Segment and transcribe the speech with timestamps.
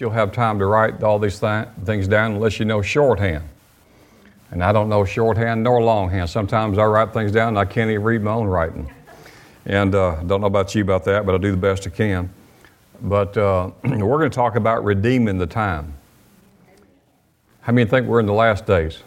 [0.00, 3.44] you'll have time to write all these th- things down unless you know shorthand.
[4.50, 6.30] And I don't know shorthand nor longhand.
[6.30, 8.90] Sometimes I write things down and I can't even read my own writing.
[9.66, 11.90] And uh, I don't know about you about that, but I do the best I
[11.90, 12.32] can.
[13.02, 15.94] But uh, we're going to talk about redeeming the time.
[17.60, 19.02] How many think we're in the last days?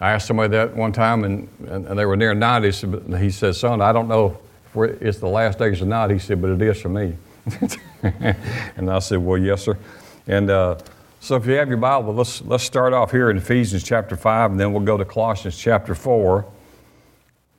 [0.00, 3.18] I asked somebody that one time, and, and, and they were near 90.
[3.18, 4.38] He said, Son, I don't know
[4.74, 6.10] if it's the last days or not.
[6.10, 7.16] He said, But it is for me.
[8.02, 9.78] and I said, Well, yes, sir.
[10.26, 10.78] And uh,
[11.20, 14.52] so if you have your Bible, let's, let's start off here in Ephesians chapter 5,
[14.52, 16.44] and then we'll go to Colossians chapter 4.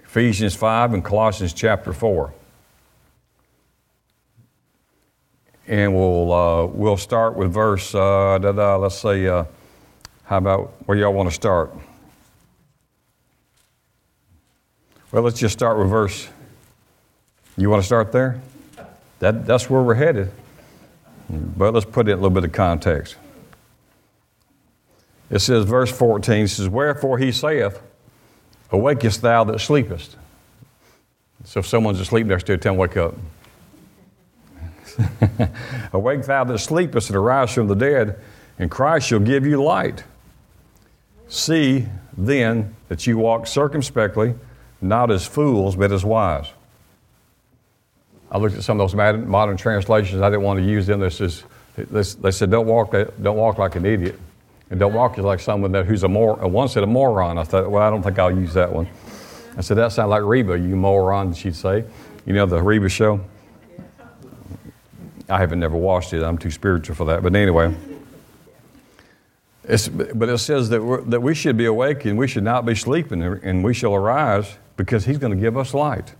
[0.03, 2.33] Ephesians 5 and Colossians chapter 4.
[5.67, 9.45] And we'll, uh, we'll start with verse, uh, da, da, let's say, uh,
[10.25, 11.73] how about where y'all want to start?
[15.11, 16.29] Well, let's just start with verse.
[17.57, 18.41] You want to start there?
[19.25, 20.31] That, that's where we're headed.
[21.27, 23.15] But let's put it in a little bit of context.
[25.31, 27.81] It says, verse 14 says, Wherefore he saith,
[28.71, 30.15] Awakest thou that sleepest.
[31.43, 33.15] So if someone's asleep to you, tell them, Wake up.
[35.93, 38.19] Awake thou that sleepest and arise from the dead,
[38.59, 40.03] and Christ shall give you light.
[41.27, 44.35] See then that you walk circumspectly,
[44.81, 46.51] not as fools, but as wise
[48.31, 50.21] I looked at some of those modern translations.
[50.21, 50.99] I didn't want to use them.
[50.99, 51.43] This is,
[51.77, 54.19] they said, don't walk, don't walk like an idiot.
[54.71, 57.37] And don't walk like someone that, who's a more, one said a moron.
[57.37, 58.87] I thought, well, I don't think I'll use that one.
[59.57, 61.85] I said, that sounds like Reba, you moron, she'd say.
[62.25, 63.21] You know the Reba show?
[65.29, 66.23] I haven't never watched it.
[66.23, 67.23] I'm too spiritual for that.
[67.23, 67.75] But anyway,
[69.63, 73.21] but it says that, that we should be awake and we should not be sleeping,
[73.21, 76.13] and we shall arise because He's going to give us light.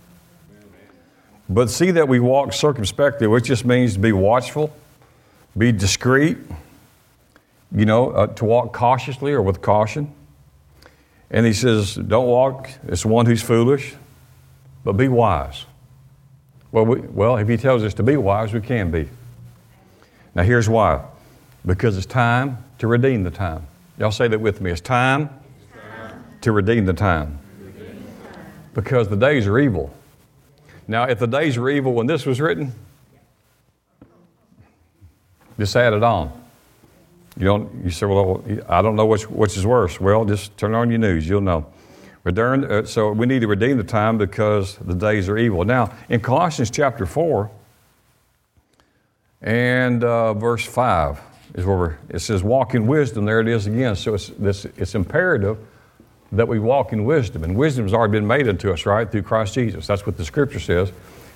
[1.48, 4.74] But see that we walk circumspectly, which just means to be watchful,
[5.56, 6.38] be discreet,
[7.72, 10.12] you know, uh, to walk cautiously or with caution.
[11.30, 13.94] And he says, don't walk as one who's foolish,
[14.84, 15.64] but be wise.
[16.72, 19.08] Well, we, well, if he tells us to be wise, we can be.
[20.34, 21.04] Now, here's why
[21.64, 23.66] because it's time to redeem the time.
[23.98, 24.70] Y'all say that with me.
[24.70, 25.28] It's time,
[25.58, 26.24] it's time.
[26.42, 27.38] to redeem the time.
[27.60, 28.46] redeem the time.
[28.72, 29.92] Because the days are evil.
[30.88, 32.72] Now, if the days were evil when this was written,
[35.58, 36.32] just add it on.
[37.38, 37.84] You don't.
[37.84, 40.98] You say, "Well, I don't know which which is worse." Well, just turn on your
[40.98, 41.28] news.
[41.28, 41.66] You'll know.
[42.24, 45.64] Return, uh, so we need to redeem the time because the days are evil.
[45.64, 47.50] Now, in Colossians chapter four
[49.42, 51.20] and uh, verse five
[51.54, 53.96] is where it says, "Walk in wisdom." There it is again.
[53.96, 54.64] So it's this.
[54.64, 55.58] It's imperative
[56.32, 57.44] that we walk in wisdom.
[57.44, 59.86] And wisdom has already been made unto us, right, through Christ Jesus.
[59.86, 60.92] That's what the scripture says.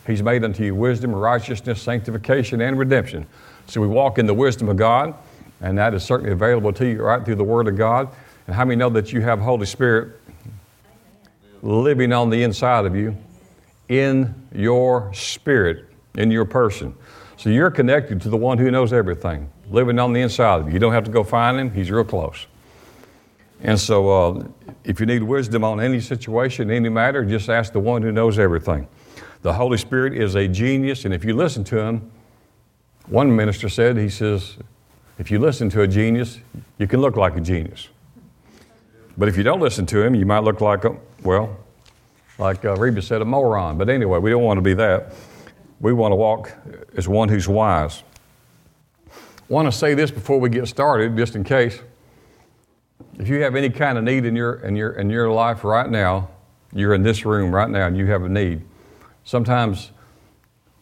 [0.06, 3.26] He's made unto you wisdom, righteousness, sanctification, and redemption.
[3.66, 5.14] So we walk in the wisdom of God,
[5.60, 8.08] and that is certainly available to you right through the Word of God.
[8.46, 10.18] And how many know that you have Holy Spirit
[11.62, 13.16] living on the inside of you
[13.88, 15.86] in your spirit,
[16.16, 16.94] in your person?
[17.36, 20.74] So you're connected to the one who knows everything, living on the inside of you.
[20.74, 22.46] You don't have to go find him, he's real close.
[23.62, 24.44] And so, uh,
[24.84, 28.38] if you need wisdom on any situation, any matter, just ask the one who knows
[28.38, 28.88] everything.
[29.42, 32.10] The Holy Spirit is a genius, and if you listen to him,
[33.06, 34.56] one minister said, he says,
[35.18, 36.38] if you listen to a genius,
[36.78, 37.88] you can look like a genius.
[39.18, 41.58] But if you don't listen to him, you might look like a, well,
[42.38, 43.76] like uh, Reba said, a moron.
[43.76, 45.12] But anyway, we don't want to be that.
[45.80, 46.52] We want to walk
[46.96, 48.02] as one who's wise.
[49.48, 51.80] Want to say this before we get started, just in case.
[53.18, 55.88] If you have any kind of need in your, in, your, in your life right
[55.88, 56.28] now,
[56.72, 58.62] you're in this room right now and you have a need.
[59.24, 59.90] Sometimes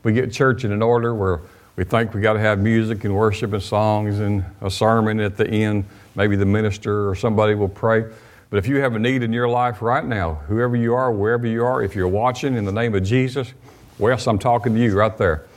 [0.03, 1.41] we get church in an order where
[1.77, 5.37] we think we got to have music and worship and songs and a sermon at
[5.37, 5.85] the end.
[6.15, 8.05] Maybe the minister or somebody will pray.
[8.51, 11.47] But if you have a need in your life right now, whoever you are, wherever
[11.47, 13.53] you are, if you're watching in the name of Jesus,
[13.99, 15.48] Wes, I'm talking to you right there.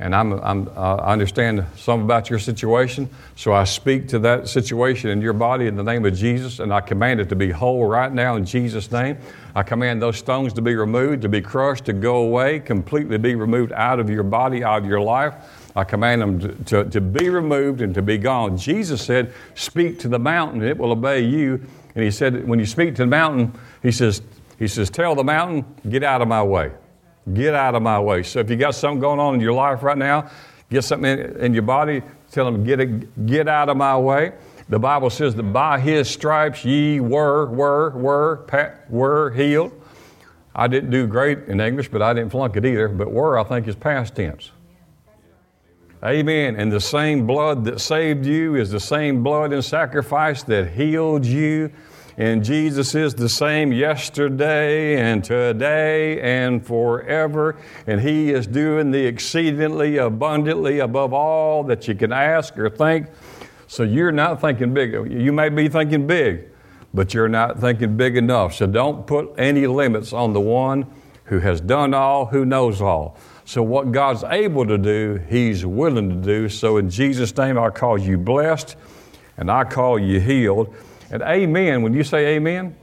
[0.00, 5.10] And I'm, I'm, I understand some about your situation, so I speak to that situation
[5.10, 7.86] in your body in the name of Jesus, and I command it to be whole
[7.86, 9.18] right now in Jesus' name.
[9.54, 13.36] I command those stones to be removed, to be crushed, to go away, completely be
[13.36, 15.34] removed out of your body, out of your life.
[15.76, 18.56] I command them to, to, to be removed and to be gone.
[18.56, 21.64] Jesus said, Speak to the mountain, it will obey you.
[21.94, 24.22] And he said, When you speak to the mountain, he says,
[24.58, 26.72] he says, Tell the mountain, get out of my way.
[27.32, 28.22] Get out of my way.
[28.22, 30.30] So if you got something going on in your life right now,
[30.70, 34.32] get something in, your body, tell them, get, it, get out of my way.
[34.68, 39.72] The Bible says that by his stripes ye were, were, were, were healed.
[40.54, 42.88] I didn't do great in English, but I didn't flunk it either.
[42.88, 44.52] But were, I think, is past tense.
[46.04, 46.56] Amen.
[46.56, 51.24] And the same blood that saved you is the same blood and sacrifice that healed
[51.24, 51.70] you.
[52.16, 57.56] And Jesus is the same yesterday and today and forever.
[57.86, 63.08] And He is doing the exceedingly abundantly above all that you can ask or think.
[63.66, 64.92] So you're not thinking big.
[65.10, 66.48] You may be thinking big,
[66.92, 68.54] but you're not thinking big enough.
[68.54, 70.86] So don't put any limits on the one
[71.24, 73.16] who has done all, who knows all.
[73.46, 76.48] So, what God's able to do, He's willing to do.
[76.48, 78.76] So, in Jesus' name, I call you blessed
[79.36, 80.74] and I call you healed.
[81.10, 82.76] And amen, when you say amen,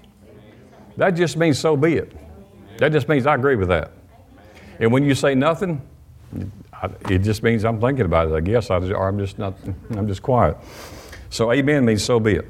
[0.98, 2.12] that just means so be it.
[2.78, 3.92] That just means I agree with that.
[4.80, 5.82] And when you say nothing,
[7.10, 9.56] it just means I'm thinking about it, I guess, I or I'm just not,
[9.92, 10.58] I'm just quiet.
[11.30, 12.50] So, amen means so be it.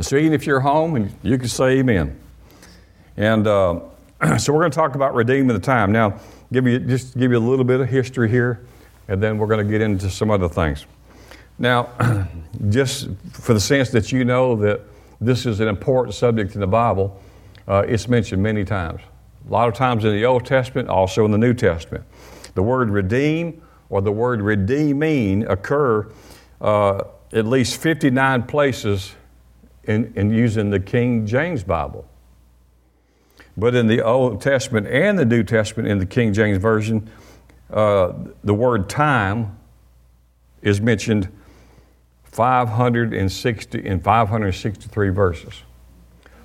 [0.00, 2.18] So, even if you're home, and you can say amen.
[3.16, 3.80] And uh,
[4.38, 5.92] so, we're going to talk about redeeming the time.
[5.92, 6.18] Now,
[6.52, 8.64] give you just give you a little bit of history here,
[9.08, 10.86] and then we're going to get into some other things.
[11.62, 11.90] Now,
[12.70, 14.80] just for the sense that you know that
[15.20, 17.22] this is an important subject in the Bible,
[17.68, 19.00] uh, it's mentioned many times.
[19.48, 22.04] A lot of times in the Old Testament, also in the New Testament.
[22.54, 26.10] The word redeem or the word redeeming occur
[26.60, 29.14] uh, at least 59 places
[29.84, 32.08] in, in using the King James Bible.
[33.56, 37.08] But in the Old Testament and the New Testament, in the King James Version,
[37.70, 39.56] uh, the word time
[40.60, 41.28] is mentioned
[42.32, 45.62] 560 in 563 verses.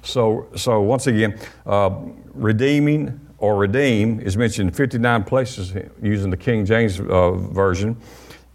[0.02, 1.90] So, so once again, uh,
[2.34, 7.96] redeeming or redeem is mentioned 59 places using the King James uh, version,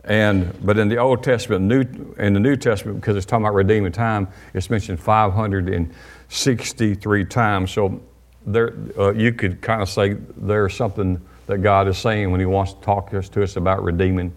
[0.04, 1.84] and but in the Old Testament, new
[2.18, 7.70] in the New Testament, because it's talking about redeeming time, it's mentioned 563 times.
[7.70, 8.00] So
[8.44, 12.46] there, uh, you could kind of say there's something that God is saying when He
[12.46, 14.32] wants to talk to us, to us about redeeming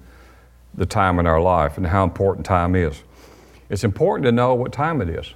[0.77, 3.03] the time in our life and how important time is.
[3.69, 5.33] It's important to know what time it is.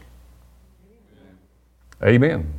[2.04, 2.54] Amen.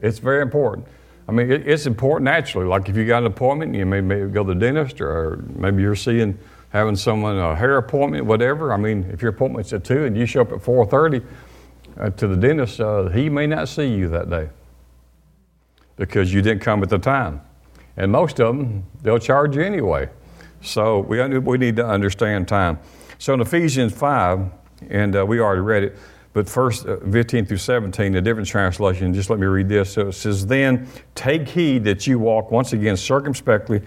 [0.00, 0.86] It's very important.
[1.28, 2.66] I mean, it, it's important naturally.
[2.66, 5.82] Like if you got an appointment, you may, maybe go to the dentist, or maybe
[5.82, 6.38] you're seeing
[6.70, 8.72] having someone a hair appointment, whatever.
[8.72, 11.22] I mean, if your appointment's at two and you show up at four thirty
[11.98, 14.48] uh, to the dentist, uh, he may not see you that day
[15.96, 17.40] because you didn't come at the time.
[17.96, 20.08] And most of them, they'll charge you anyway.
[20.60, 22.78] So we, we need to understand time.
[23.18, 24.50] So in Ephesians 5,
[24.90, 25.98] and uh, we already read it,
[26.32, 29.92] but first uh, 15 through 17, a different translation, just let me read this.
[29.94, 33.82] So it says, Then take heed that you walk once again circumspectly,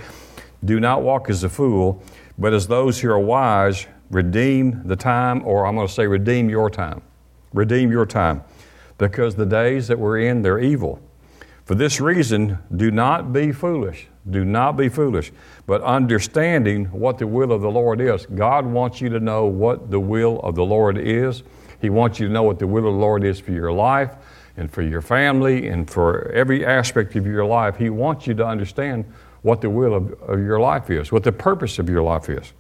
[0.65, 2.03] do not walk as a fool,
[2.37, 6.49] but as those who are wise, redeem the time, or I'm going to say, redeem
[6.49, 7.01] your time.
[7.53, 8.43] Redeem your time.
[8.97, 11.01] Because the days that we're in, they're evil.
[11.71, 14.09] For this reason, do not be foolish.
[14.29, 15.31] Do not be foolish,
[15.65, 18.25] but understanding what the will of the Lord is.
[18.25, 21.43] God wants you to know what the will of the Lord is.
[21.79, 24.13] He wants you to know what the will of the Lord is for your life
[24.57, 27.77] and for your family and for every aspect of your life.
[27.77, 29.05] He wants you to understand
[29.41, 32.51] what the will of, of your life is, what the purpose of your life is.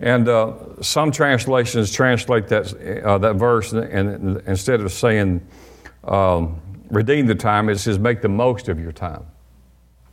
[0.00, 5.46] And uh, some translations translate that, uh, that verse, and, and, instead of saying,
[6.02, 9.24] um, redeem the time, it says make the most of your time.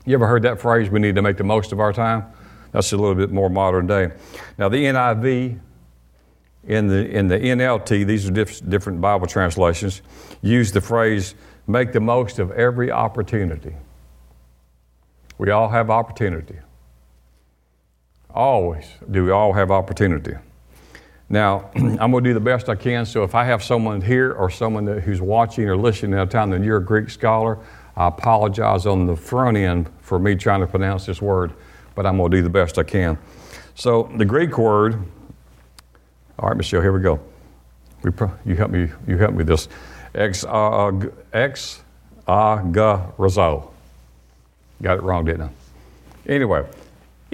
[0.05, 2.25] You ever heard that phrase, we need to make the most of our time?
[2.71, 4.11] That's a little bit more modern day.
[4.57, 5.59] Now, the NIV,
[6.67, 10.01] in the, in the NLT, these are diff- different Bible translations,
[10.41, 11.35] use the phrase
[11.67, 13.75] make the most of every opportunity.
[15.37, 16.59] We all have opportunity.
[18.29, 20.35] Always do we all have opportunity.
[21.29, 23.05] Now, I'm going to do the best I can.
[23.05, 26.29] So if I have someone here or someone that, who's watching or listening at a
[26.29, 27.59] time that you're a Greek scholar,
[27.95, 31.53] I apologize on the front end for me trying to pronounce this word,
[31.95, 33.17] but I'm going to do the best I can.
[33.75, 34.95] So the Greek word,
[36.37, 37.19] all right, Michelle, here we go.
[38.03, 38.11] We
[38.45, 38.91] you help me.
[39.07, 39.67] You help me with this.
[40.13, 41.81] Ex uh, uh, ex
[42.27, 43.71] uh, agarazo.
[44.81, 45.49] Got it wrong, didn't I?
[46.27, 46.65] Anyway,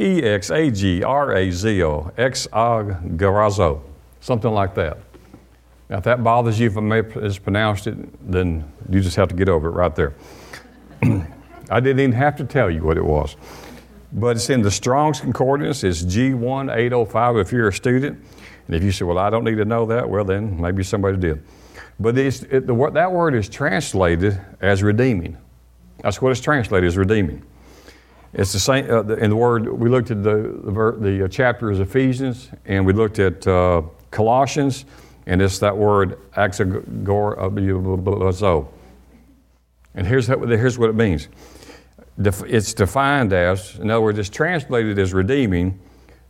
[0.01, 3.81] E X A G R A Z O, exagarazo,
[4.20, 4.98] something like that.
[5.89, 9.50] Now, if that bothers you, if I mispronounced it, then you just have to get
[9.50, 10.13] over it right there.
[11.70, 13.36] I didn't even have to tell you what it was.
[14.13, 18.20] But it's in the Strong's Concordance, it's G1805 if you're a student.
[18.67, 21.17] And if you say, well, I don't need to know that, well, then maybe somebody
[21.17, 21.43] did.
[22.00, 25.38] But it, the, that word is translated as redeeming.
[26.00, 27.43] That's what it's translated as redeeming.
[28.34, 29.68] It's the same uh, in the word.
[29.68, 33.82] We looked at the the, the uh, chapter is Ephesians, and we looked at uh,
[34.10, 34.86] Colossians,
[35.26, 36.68] and it's that word axagorazo.
[39.94, 41.28] And here's how, here's what it means.
[42.18, 45.80] It's defined as, in other words, it's translated as redeeming,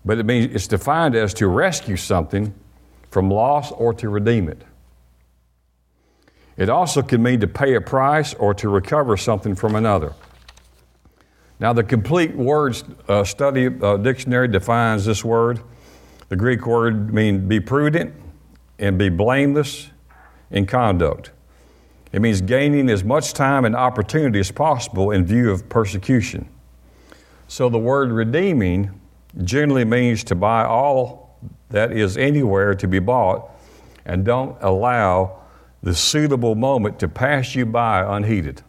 [0.04, 2.54] but it means it's defined as to rescue something
[3.12, 4.64] from loss or to redeem it.
[6.58, 10.14] It also can mean to pay a price or to recover something from another.
[11.62, 12.76] Now, the complete word
[13.08, 15.62] uh, study uh, dictionary defines this word.
[16.30, 18.16] The Greek word means be prudent
[18.80, 19.92] and be blameless
[20.50, 21.30] in conduct.
[22.14, 26.50] It means gaining as much time and opportunity as possible in view of persecution.
[27.48, 29.00] So, the word redeeming
[29.44, 31.38] generally means to buy all
[31.70, 33.52] that is anywhere to be bought
[34.06, 35.42] and don't allow
[35.84, 38.64] the suitable moment to pass you by unheeded,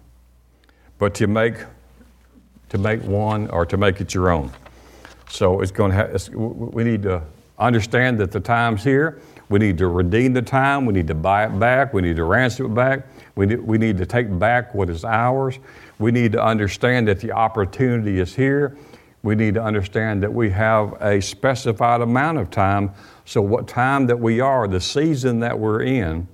[0.99, 1.55] but to make,
[2.73, 4.51] to make one or to make it your own.
[5.29, 7.23] So it's going to have, we need to
[7.59, 9.21] understand that the time's here.
[9.51, 10.87] We need to redeem the time.
[10.87, 11.93] We need to buy it back.
[11.93, 13.07] We need to ransom it back.
[13.35, 15.59] We need, we need to take back what is ours.
[15.99, 18.75] We need to understand that the opportunity is here.
[19.23, 22.93] We need to understand that we have a specified amount of time.
[23.27, 26.27] So, what time that we are, the season that we're in,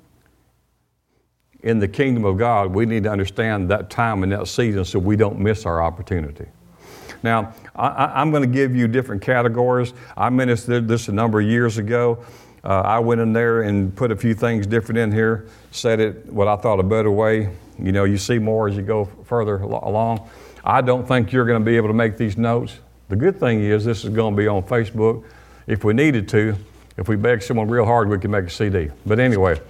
[1.62, 4.98] in the kingdom of God, we need to understand that time and that season so
[4.98, 6.46] we don't miss our opportunity.
[7.22, 9.92] Now, I, am going to give you different categories.
[10.16, 12.24] I ministered this a number of years ago.
[12.62, 16.26] Uh, I went in there and put a few things different in here, said it
[16.26, 17.50] what I thought a better way.
[17.78, 20.28] You know, you see more as you go further along.
[20.64, 22.78] I don't think you're going to be able to make these notes.
[23.08, 25.24] The good thing is, this is going to be on Facebook.
[25.66, 26.56] If we needed to,
[26.96, 28.90] if we begged someone real hard, we could make a CD.
[29.06, 29.60] But anyway,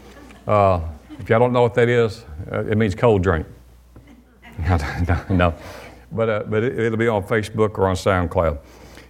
[0.47, 0.81] uh,
[1.19, 3.47] if y'all don't know what that is, uh, it means cold drink.
[5.31, 5.55] no,
[6.13, 8.59] but, uh, but it, will be on Facebook or on SoundCloud.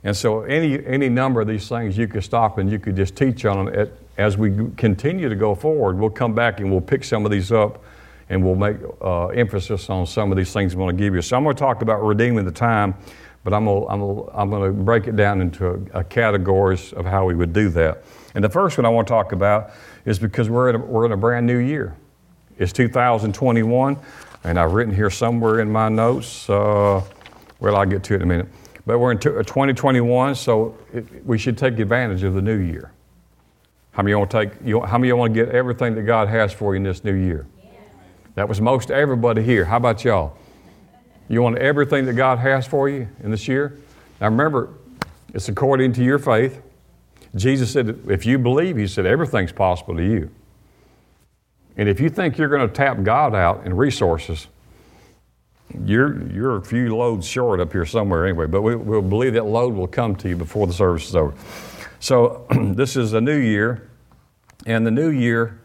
[0.04, 3.16] And so any, any number of these things you could stop and you could just
[3.16, 3.74] teach on them.
[3.74, 7.30] At, as we continue to go forward, we'll come back and we'll pick some of
[7.30, 7.84] these up
[8.28, 11.22] and we'll make uh, emphasis on some of these things I'm going to give you.
[11.22, 12.94] So I'm going to talk about redeeming the time,
[13.44, 16.00] but I'm going to, I'm going to, I'm going to break it down into a,
[16.00, 18.02] a categories of how we would do that.
[18.34, 19.70] And the first one I want to talk about
[20.08, 21.94] is because we're in a, we're in a brand new year.
[22.56, 23.98] It's 2021,
[24.42, 26.48] and I've written here somewhere in my notes.
[26.48, 27.02] Uh,
[27.60, 28.48] well, I'll get to it in a minute.
[28.86, 32.90] But we're in 2021, uh, so it, we should take advantage of the new year.
[33.90, 34.52] How many want to take?
[34.64, 37.14] You, how many want to get everything that God has for you in this new
[37.14, 37.46] year?
[38.34, 39.66] That was most everybody here.
[39.66, 40.38] How about y'all?
[41.28, 43.76] You want everything that God has for you in this year?
[44.22, 44.70] Now remember,
[45.34, 46.62] it's according to your faith.
[47.34, 50.30] Jesus said, if you believe, He said, everything's possible to you.
[51.76, 54.48] And if you think you're going to tap God out in resources,
[55.84, 59.46] you're, you're a few loads short up here somewhere anyway, but we, will believe that
[59.46, 61.34] load will come to you before the service is over.
[62.00, 63.88] So, this is a new year,
[64.66, 65.60] and the new year,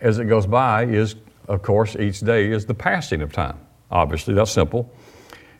[0.00, 1.16] as it goes by, is,
[1.48, 3.58] of course, each day is the passing of time.
[3.90, 4.92] Obviously, that's simple.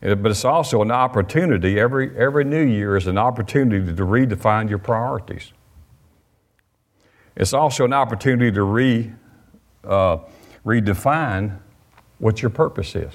[0.01, 4.79] But it's also an opportunity, every, every new year is an opportunity to redefine your
[4.79, 5.53] priorities.
[7.37, 9.13] It's also an opportunity to re,
[9.85, 10.19] uh,
[10.65, 11.59] redefine
[12.19, 13.13] what your purpose is.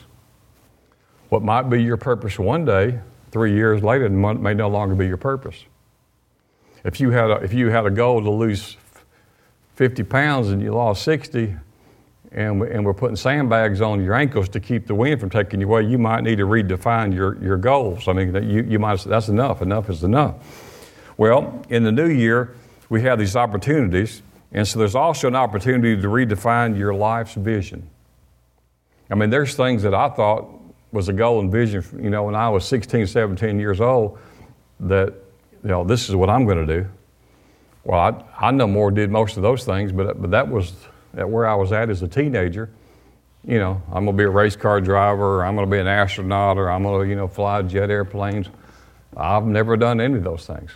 [1.29, 2.99] What might be your purpose one day,
[3.31, 5.65] three years later, may no longer be your purpose.
[6.83, 8.77] If you had a, if you had a goal to lose
[9.73, 11.55] 50 pounds and you lost 60,
[12.35, 15.61] and, we, and we're putting sandbags on your ankles to keep the wind from taking
[15.61, 18.09] you away, you might need to redefine your, your goals.
[18.09, 20.35] I mean, you, you might say, that's enough, enough is enough.
[21.17, 22.53] Well, in the new year,
[22.89, 27.89] we have these opportunities, and so there's also an opportunity to redefine your life's vision.
[29.09, 30.49] I mean, there's things that I thought
[30.91, 34.19] was a goal and vision, you know, when I was 16, 17 years old,
[34.81, 35.13] that,
[35.63, 36.89] you know, this is what I'm going to do.
[37.85, 40.73] Well, I, I no more did most of those things, but, but that was
[41.17, 42.69] at where I was at as a teenager,
[43.47, 45.79] you know, I'm going to be a race car driver, or I'm going to be
[45.79, 48.47] an astronaut, or I'm going to, you know, fly jet airplanes.
[49.15, 50.71] I've never done any of those things.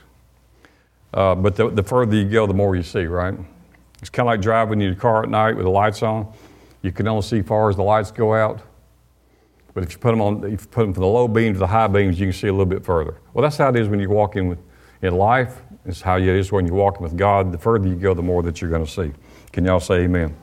[1.14, 3.34] Uh, but the, the, further you go, the more you see, right?
[4.00, 6.32] It's kind of like driving in your car at night with the lights on.
[6.82, 8.62] You can only see far as the lights go out.
[9.74, 11.60] But if you put them on, if you put them from the low beams to
[11.60, 13.18] the high beams, you can see a little bit further.
[13.34, 14.60] Well, that's how it is when you're walking with,
[15.02, 15.62] in life.
[15.86, 17.52] It's how it is when you're walking with God.
[17.52, 19.12] The further you go, the more that you're going to see.
[19.52, 20.36] Can y'all say amen?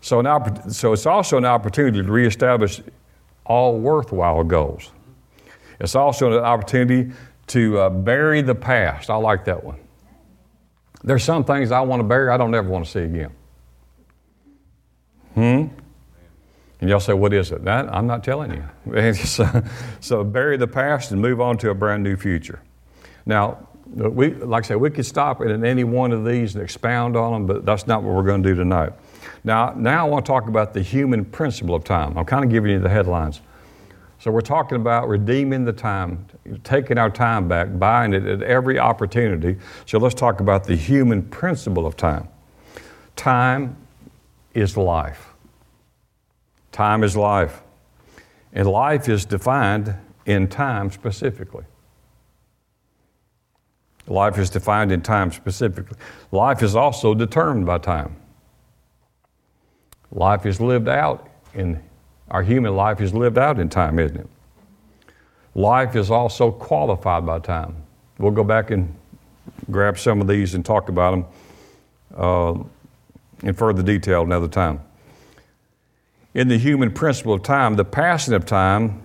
[0.00, 0.22] So,
[0.68, 2.80] so it's also an opportunity to reestablish
[3.44, 4.92] all worthwhile goals.
[5.78, 7.12] It's also an opportunity
[7.48, 9.10] to uh, bury the past.
[9.10, 9.78] I like that one.
[11.02, 13.30] There's some things I want to bury I don't ever want to see again.
[15.34, 15.66] Hmm?
[16.80, 17.64] And y'all say, what is it?
[17.64, 18.52] That, I'm not telling
[18.86, 19.12] you.
[19.14, 19.62] so,
[20.00, 22.62] so bury the past and move on to a brand new future.
[23.26, 27.16] Now, we, like I said, we could stop at any one of these and expound
[27.16, 28.92] on them, but that's not what we're going to do tonight.
[29.42, 32.16] Now, now I want to talk about the human principle of time.
[32.16, 33.40] I'm kind of giving you the headlines.
[34.18, 36.26] So we're talking about redeeming the time,
[36.62, 39.56] taking our time back, buying it at every opportunity.
[39.86, 42.28] So let's talk about the human principle of time.
[43.16, 43.76] Time
[44.52, 45.26] is life.
[46.70, 47.62] Time is life.
[48.52, 49.94] And life is defined
[50.26, 51.64] in time specifically.
[54.10, 55.96] Life is defined in time specifically.
[56.32, 58.16] Life is also determined by time.
[60.10, 61.80] Life is lived out in
[62.30, 64.26] our human life is lived out in time, isn't it?
[65.54, 67.76] Life is also qualified by time.
[68.18, 68.94] We'll go back and
[69.70, 71.26] grab some of these and talk about them
[72.16, 72.62] uh,
[73.42, 74.80] in further detail another time.
[76.34, 79.02] In the human principle of time, the passing of time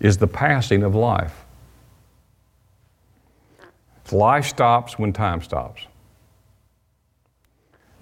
[0.00, 1.43] is the passing of life.
[4.12, 5.86] Life stops when time stops.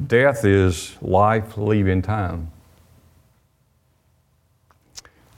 [0.04, 2.50] Death is life leaving time.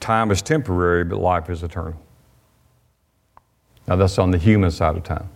[0.01, 2.01] Time is temporary, but life is eternal.
[3.87, 5.29] Now, that's on the human side of time.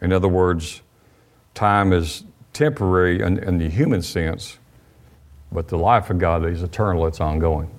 [0.00, 0.82] In other words,
[1.54, 4.58] time is temporary in, in the human sense,
[5.50, 7.70] but the life of God is eternal, it's ongoing.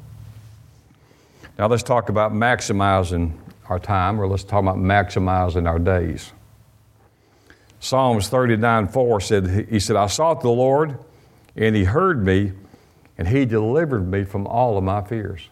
[1.57, 3.33] Now, let's talk about maximizing
[3.69, 6.31] our time, or let's talk about maximizing our days.
[7.79, 10.97] Psalms 39 4 said, He said, I sought the Lord,
[11.55, 12.53] and He heard me,
[13.17, 15.49] and He delivered me from all of my fears.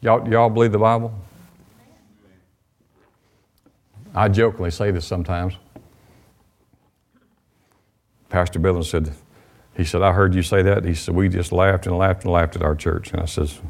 [0.00, 1.12] Y'all, y'all believe the Bible?
[4.14, 5.54] I jokingly say this sometimes.
[8.28, 9.12] Pastor Billings said,
[9.76, 10.84] he said, I heard you say that.
[10.84, 13.12] He said, we just laughed and laughed and laughed at our church.
[13.12, 13.60] And I says,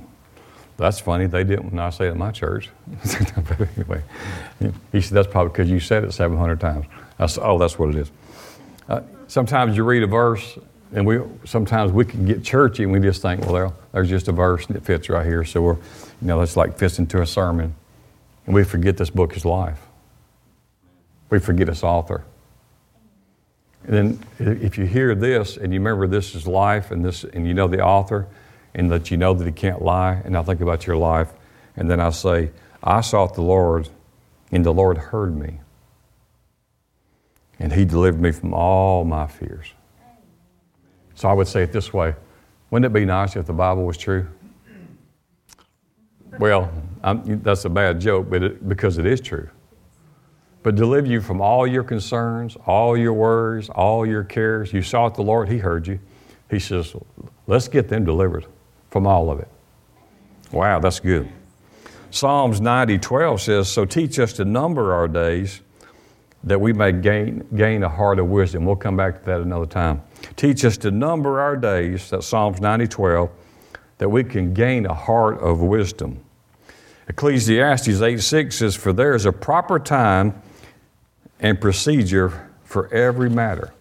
[0.78, 1.26] that's funny.
[1.26, 2.70] They didn't when I say it at my church.
[3.76, 4.02] anyway,
[4.92, 6.86] he said, that's probably because you said it 700 times.
[7.18, 8.12] I said, oh, that's what it is.
[8.88, 10.56] Uh, sometimes you read a verse,
[10.92, 14.32] and we sometimes we can get churchy and we just think, well, there's just a
[14.32, 15.44] verse and it fits right here.
[15.44, 17.74] So we're, you know, it's like fits into a sermon.
[18.46, 19.80] And we forget this book is life.
[21.28, 22.24] We forget its author.
[23.84, 27.46] And then if you hear this and you remember this is life and this and
[27.46, 28.28] you know the author
[28.78, 31.32] and that you know that he can't lie, and I think about your life,
[31.76, 33.88] and then I say, I sought the Lord,
[34.52, 35.58] and the Lord heard me.
[37.58, 39.72] And he delivered me from all my fears.
[41.16, 42.14] So I would say it this way
[42.70, 44.28] Wouldn't it be nice if the Bible was true?
[46.38, 46.70] Well,
[47.02, 49.50] I'm, that's a bad joke, but it, because it is true.
[50.62, 54.72] But deliver you from all your concerns, all your worries, all your cares.
[54.72, 55.98] You sought the Lord, He heard you.
[56.48, 56.94] He says,
[57.48, 58.46] let's get them delivered
[58.90, 59.48] from all of it.
[60.52, 61.28] Wow, that's good.
[62.10, 65.60] Psalms 90 12 says, So teach us to number our days
[66.44, 68.64] that we may gain, gain a heart of wisdom.
[68.64, 70.02] We'll come back to that another time.
[70.36, 73.30] Teach us to number our days, that's Psalms 90 12,
[73.98, 76.24] that we can gain a heart of wisdom.
[77.08, 80.40] Ecclesiastes 8 6 says, For there is a proper time
[81.40, 83.72] and procedure for every matter.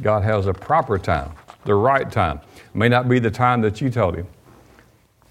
[0.00, 1.32] God has a proper time,
[1.64, 2.40] the right time.
[2.56, 4.26] It may not be the time that you told Him.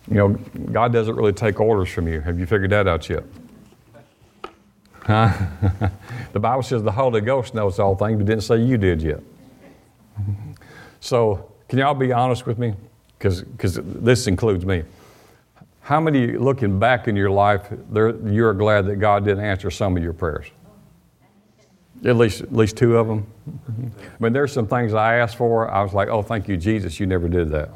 [0.10, 0.30] You know,
[0.72, 2.22] God doesn't really take orders from you.
[2.22, 3.24] Have you figured that out yet?
[5.04, 5.32] Huh?
[6.34, 9.22] the Bible says the Holy Ghost knows all things, but didn't say you did yet.
[11.00, 12.74] So, can y'all be honest with me?
[13.18, 13.44] Because
[13.84, 14.84] this includes me.
[15.82, 20.04] How many looking back in your life, you're glad that God didn't answer some of
[20.04, 20.48] your prayers?
[22.06, 23.26] At least, at least two of them.
[23.58, 25.70] I mean, there's some things I asked for.
[25.72, 27.70] I was like, oh, thank you, Jesus, you never did that.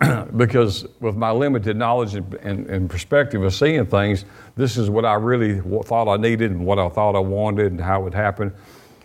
[0.36, 5.04] because with my limited knowledge and, and, and, perspective of seeing things, this is what
[5.04, 8.14] I really thought I needed and what I thought I wanted and how it would
[8.14, 8.52] happen.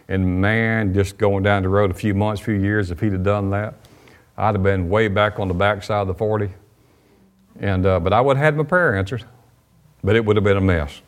[0.08, 3.24] And man, just going down the road a few months, few years, if he'd have
[3.24, 3.74] done that,
[4.38, 6.50] I'd have been way back on the backside of the 40.
[7.60, 9.24] And, uh, but I would have had my prayer answered,
[10.04, 11.02] but it would have been a mess.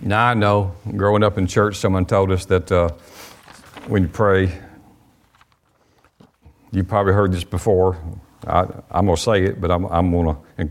[0.00, 2.90] Now I know, growing up in church, someone told us that uh,
[3.86, 4.52] when you pray,
[6.76, 7.96] you probably heard this before.
[8.46, 10.68] I, am going to say it, but I'm, I'm going to,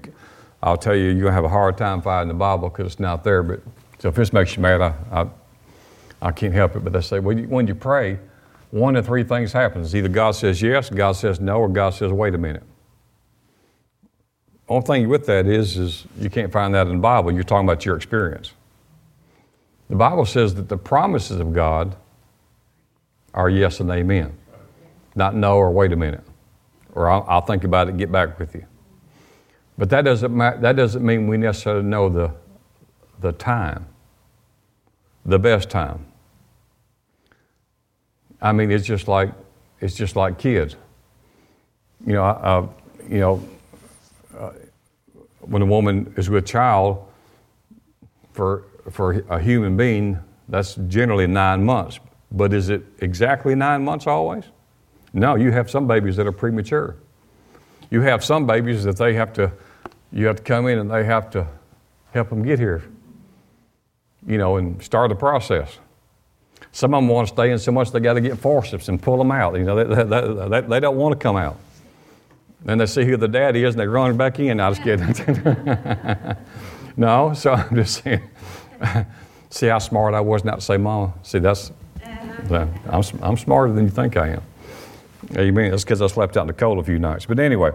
[0.61, 2.99] I'll tell you, you're going to have a hard time finding the Bible because it's
[2.99, 3.41] not there.
[3.41, 3.61] But
[3.97, 5.27] so if this makes you mad, I, I,
[6.21, 6.83] I can't help it.
[6.83, 8.19] But they say when you, when you pray,
[8.69, 9.95] one of three things happens.
[9.95, 12.63] Either God says yes, God says no, or God says, wait a minute.
[14.69, 17.31] Only thing with that is, is you can't find that in the Bible.
[17.31, 18.51] You're talking about your experience.
[19.89, 21.95] The Bible says that the promises of God
[23.33, 24.37] are yes and amen
[25.15, 26.23] not no or wait a minute,
[26.93, 28.65] or I'll, I'll think about it and get back with you.
[29.77, 32.31] But that doesn't, ma- that doesn't mean we necessarily know the,
[33.19, 33.87] the time,
[35.25, 36.05] the best time.
[38.41, 39.33] I mean, it's just like,
[39.81, 40.75] it's just like kids.
[42.05, 42.67] You know, uh,
[43.09, 43.49] you know,
[44.37, 44.51] uh,
[45.39, 47.05] when a woman is with child,
[48.33, 51.99] for, for a human being, that's generally nine months.
[52.31, 54.43] But is it exactly nine months always?
[55.15, 56.97] No, you have some babies that are premature.
[57.89, 59.49] You have some babies that they have to,
[60.11, 61.47] you have to come in and they have to
[62.11, 62.83] help them get here,
[64.27, 65.79] you know, and start the process.
[66.73, 69.01] Some of them want to stay in so much they got to get forceps and
[69.01, 69.55] pull them out.
[69.55, 71.57] You know, they, they, they, they don't want to come out.
[72.65, 74.59] Then they see who the dad is and they run back in.
[74.59, 76.35] I just kidding.
[76.97, 78.21] no, so I'm just saying.
[79.49, 81.13] see how smart I was not to say mama.
[81.23, 81.71] See, that's,
[82.03, 84.41] I'm, I'm smarter than you think I am.
[85.37, 85.71] Amen.
[85.71, 87.25] That's because I slept out in the cold a few nights.
[87.25, 87.71] But anyway,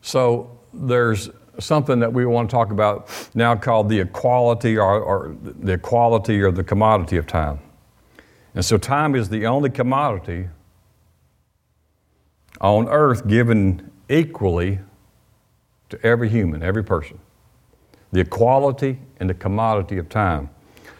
[0.00, 5.36] so there's something that we want to talk about now called the equality or, or,
[5.42, 7.60] the equality or the commodity of time.
[8.54, 10.48] And so time is the only commodity
[12.60, 14.80] on earth given equally
[15.88, 17.18] to every human, every person.
[18.12, 20.50] The equality and the commodity of time.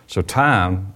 [0.06, 0.94] So time,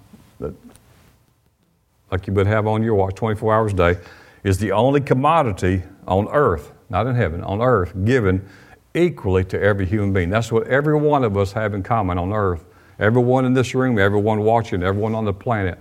[2.11, 3.97] like you would have on your watch 24 hours a day,
[4.43, 8.47] is the only commodity on earth, not in heaven, on earth, given
[8.95, 10.31] equally to every human being.
[10.31, 12.65] That's what every one of us have in common on earth.
[12.99, 15.79] Everyone in this room, everyone watching, everyone on the planet,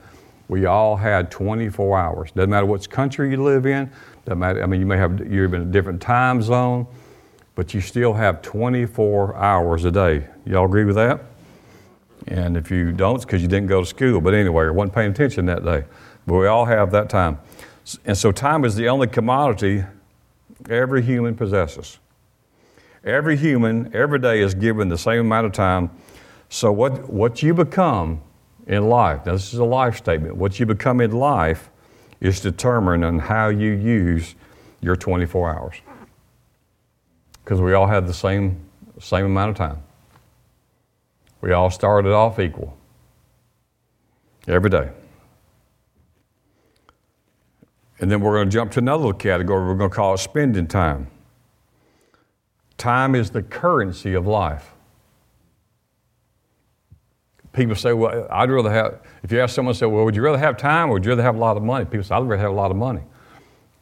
[0.48, 2.32] we all had 24 hours.
[2.32, 3.92] Doesn't matter which country you live in,
[4.26, 6.88] doesn't matter, I mean, you may have, you're in a different time zone,
[7.56, 10.28] but you still have 24 hours a day.
[10.46, 11.22] Y'all agree with that?
[12.28, 14.22] And if you don't, it's because you didn't go to school.
[14.22, 15.84] But anyway, you wasn't paying attention that day.
[16.26, 17.40] But we all have that time.
[18.06, 19.84] And so time is the only commodity
[20.70, 22.00] every human possesses.
[23.04, 25.92] Every human, every day is given the same amount of time.
[26.48, 28.22] So, what, what you become
[28.68, 31.70] in life, now this is a life statement, what you become in life
[32.22, 34.36] is determined on how you use
[34.80, 35.76] your 24 hours.
[37.44, 38.58] Because we all have the same,
[39.00, 39.84] same amount of time.
[41.42, 42.78] We all started off equal
[44.48, 44.92] every day.
[48.00, 49.66] And then we're going to jump to another category.
[49.66, 51.08] We're going to call it spending time.
[52.78, 54.72] Time is the currency of life.
[57.54, 60.40] People say, well, I'd rather have, if you ask someone, say, well, would you rather
[60.40, 61.86] have time or would you rather have a lot of money?
[61.86, 63.02] People say, I'd rather have a lot of money.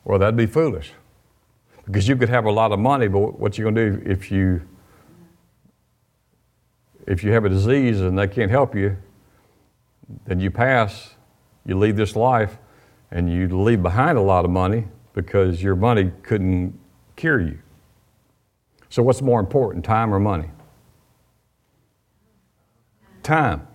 [0.04, 0.92] Well, that'd be foolish.
[1.86, 4.30] Because you could have a lot of money, but what you're going to do if
[4.30, 4.62] you,
[7.08, 8.98] if you have a disease and they can't help you,
[10.26, 11.16] then you pass,
[11.66, 12.58] you leave this life,
[13.12, 16.78] and you leave behind a lot of money because your money couldn't
[17.16, 17.60] cure you.
[18.90, 20.50] So, what's more important, time or money?
[23.24, 23.68] Time.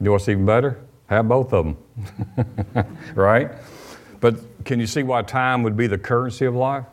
[0.00, 0.80] You know what's even better?
[1.06, 2.96] Have both of them.
[3.14, 3.52] right?
[4.20, 6.84] But can you see why time would be the currency of life?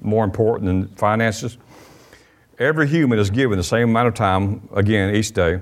[0.00, 1.58] More important than finances?
[2.58, 5.60] Every human is given the same amount of time, again, each day.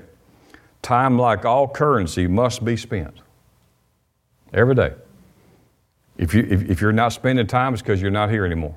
[0.82, 3.20] Time, like all currency, must be spent.
[4.52, 4.92] Every day.
[6.16, 8.76] If, you, if, if you're not spending time, it's because you're not here anymore.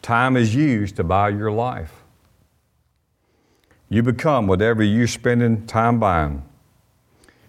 [0.00, 2.02] Time is used to buy your life.
[3.88, 6.42] You become whatever you're spending time buying.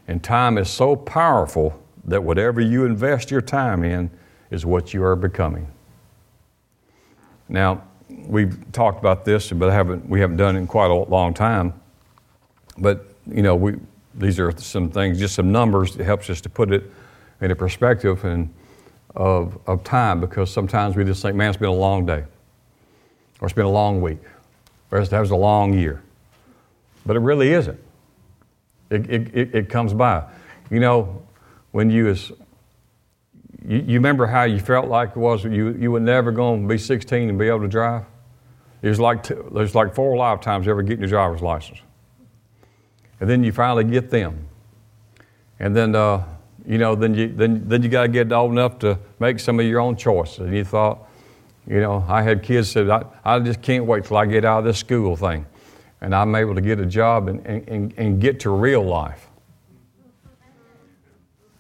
[0.08, 4.12] And time is so powerful that whatever you invest your time in
[4.52, 5.68] is what you are becoming.
[7.50, 11.34] Now, we've talked about this, but haven't, we haven't done it in quite a long
[11.34, 11.74] time.
[12.78, 13.76] But, you know, we,
[14.18, 16.90] these are some things, just some numbers that helps us to put it
[17.42, 18.54] in a perspective and
[19.16, 22.24] of, of time because sometimes we just think, man, it's been a long day
[23.40, 24.22] or it's been a long week,
[24.92, 26.02] or that was a long year.
[27.06, 27.80] But it really isn't.
[28.90, 30.24] It, it, it, comes by.
[30.70, 31.24] You know,
[31.72, 32.32] when you was,
[33.68, 36.68] you, you remember how you felt like it was you, you were never going to
[36.68, 38.06] be 16 and be able to drive?
[38.82, 41.80] It was like, two, there's like four lifetimes ever getting your driver's license.
[43.20, 44.48] And then you finally get them.
[45.60, 46.24] And then, uh,
[46.66, 49.60] you know, then you, then, then you got to get old enough to make some
[49.60, 50.40] of your own choices.
[50.40, 51.08] And you thought,
[51.68, 54.60] you know, I had kids said, I, I just can't wait till I get out
[54.60, 55.46] of this school thing
[56.02, 59.28] and I'm able to get a job and, and, and get to real life.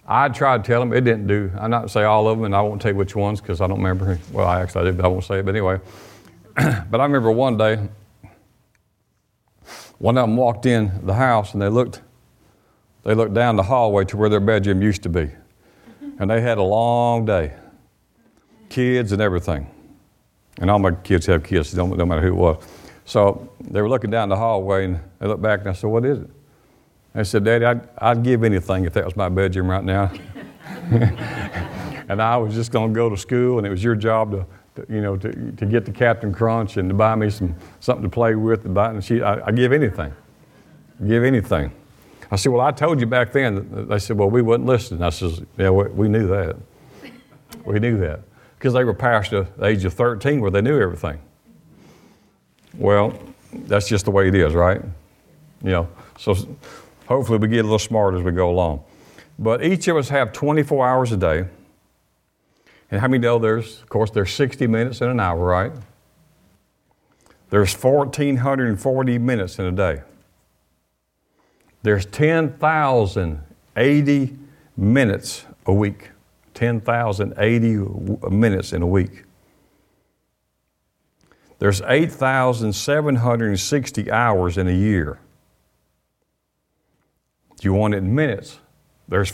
[0.08, 1.52] I tried to tell them, it didn't do.
[1.58, 3.66] I'm not say all of them, and I won't tell you which ones because I
[3.66, 4.20] don't remember.
[4.32, 5.46] Well, I actually did, but I won't say it.
[5.46, 5.80] But anyway,
[6.56, 7.80] but I remember one day,
[9.98, 12.02] one of them walked in the house and they looked,
[13.04, 15.30] they looked down the hallway to where their bedroom used to be,
[16.20, 17.54] and they had a long day,
[18.70, 19.68] kids and everything.
[20.60, 22.64] And all my kids have kids, no, no matter who it was.
[23.06, 26.06] So they were looking down the hallway and they looked back and I said, What
[26.06, 26.30] is it?
[27.14, 30.12] They said, Daddy, I'd, I'd give anything if that was my bedroom right now.
[32.10, 34.46] and I was just going to go to school and it was your job to
[34.76, 38.04] to, you know, to, to get the Cap'n Crunch and to buy me some something
[38.04, 38.64] to play with.
[38.64, 40.14] To buy, and she, I, I give anything,
[41.02, 41.72] I give anything.
[42.32, 43.88] I said, well, I told you back then.
[43.88, 45.04] They said, well, we wouldn't listen.
[45.04, 46.56] I said, yeah, we, we knew that.
[47.64, 48.20] We knew that
[48.58, 51.20] because they were past the age of 13 where they knew everything.
[52.78, 53.18] Well,
[53.54, 54.82] that's just the way it is, right?
[55.64, 56.36] You know, so
[57.08, 58.84] hopefully we get a little smarter as we go along.
[59.38, 61.46] But each of us have 24 hours a day.
[62.96, 65.74] And how many know there's, of course, there's 60 minutes in an hour, right?
[67.50, 70.02] There's 1,440 minutes in a day.
[71.84, 74.38] There's 10,080
[74.78, 76.12] minutes a week.
[76.54, 77.68] 10,080
[78.30, 79.24] minutes in a week.
[81.60, 85.20] There's 8,760 hours in a year.
[87.58, 88.60] Do you want it in minutes?
[89.10, 89.30] There's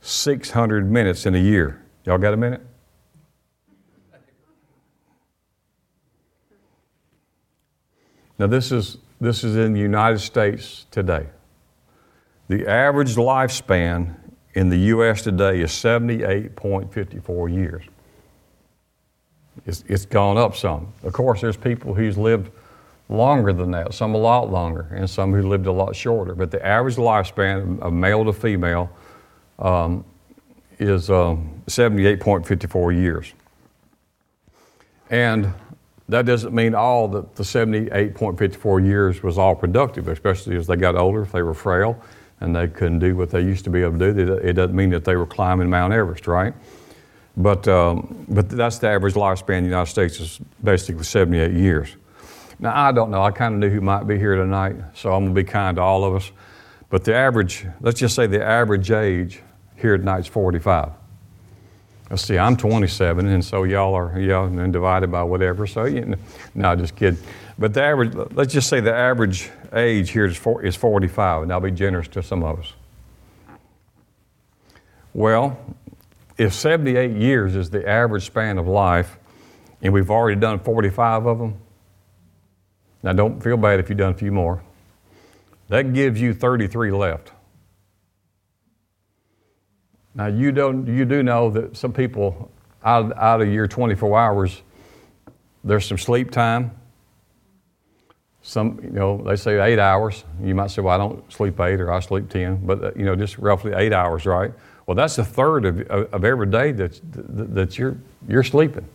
[0.00, 1.82] 525,600 minutes in a year.
[2.04, 2.62] Y'all got a minute?
[8.38, 11.26] Now, this is, this is in the United States today.
[12.46, 14.14] The average lifespan
[14.54, 15.22] in the U.S.
[15.22, 17.84] today is 78.54 years.
[19.66, 20.92] It's, it's gone up some.
[21.02, 22.50] Of course, there's people who's lived
[23.08, 26.34] longer than that, some a lot longer, and some who lived a lot shorter.
[26.34, 28.90] But the average lifespan of male to female
[29.58, 30.04] um,
[30.78, 33.32] is um, 78.54 years.
[35.10, 35.52] And
[36.08, 40.96] that doesn't mean all that the 78.54 years was all productive, especially as they got
[40.96, 42.00] older, if they were frail
[42.40, 44.34] and they couldn't do what they used to be able to do.
[44.34, 46.54] It doesn't mean that they were climbing Mount Everest, right?
[47.36, 51.96] But, um, but that's the average lifespan in the United States is basically 78 years.
[52.58, 53.22] Now, I don't know.
[53.22, 55.76] I kind of knew who might be here tonight, so I'm going to be kind
[55.76, 56.30] to all of us.
[56.90, 59.42] But the average, let's just say the average age
[59.78, 60.90] here tonight is 45.
[62.10, 65.66] Let's see, I'm 27, and so y'all are, y'all, and divided by whatever.
[65.66, 66.16] So, you know,
[66.54, 67.20] no, just kidding.
[67.58, 71.60] But the average, let's just say the average age here is, is 45, and I'll
[71.60, 72.72] be generous to some of us.
[75.12, 75.58] Well,
[76.38, 79.18] if 78 years is the average span of life,
[79.82, 81.56] and we've already done 45 of them,
[83.02, 84.62] now don't feel bad if you've done a few more.
[85.68, 87.32] That gives you 33 left.
[90.18, 92.50] Now you don't you do know that some people
[92.82, 94.62] out, out of your 24 hours,
[95.62, 96.72] there's some sleep time.
[98.42, 100.24] Some, you know, they say eight hours.
[100.42, 103.04] You might say, well, I don't sleep eight or I sleep 10, but, uh, you
[103.04, 104.52] know, just roughly eight hours, right?
[104.86, 106.98] Well, that's a third of, of every day that,
[107.54, 108.88] that you're, you're sleeping.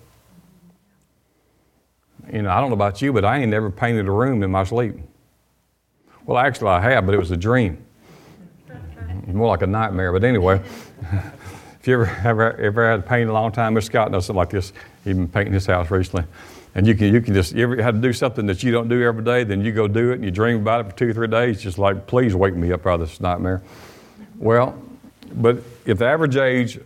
[2.34, 4.52] You know, I don't know about you, but I ain't never painted a room in
[4.52, 4.96] my sleep.
[6.26, 7.86] Well, actually, I have, but it was a dream.
[9.28, 10.12] More like a nightmare.
[10.12, 10.62] But anyway,
[11.80, 13.84] if you ever, ever, ever had paint a long time, Mr.
[13.84, 14.74] Scott knows something like this.
[15.04, 16.26] He's been painting his house recently.
[16.76, 18.88] And you can, you can just, you ever had to do something that you don't
[18.88, 21.10] do every day, then you go do it and you dream about it for two
[21.10, 23.62] or three days, just like, please wake me up out of this nightmare.
[24.38, 24.82] Well,
[25.36, 26.80] but if the average age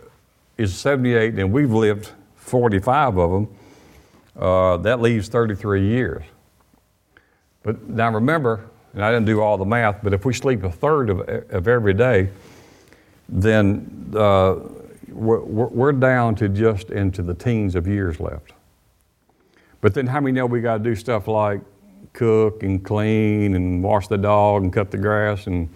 [0.57, 3.55] is 78 and we've lived 45 of them,
[4.37, 6.23] uh, that leaves 33 years.
[7.63, 10.71] But now remember, and I didn't do all the math, but if we sleep a
[10.71, 12.29] third of, of every day,
[13.29, 14.55] then uh,
[15.09, 18.53] we're, we're down to just into the teens of years left.
[19.81, 21.61] But then how many know we got to do stuff like
[22.13, 25.69] cook and clean and wash the dog and cut the grass and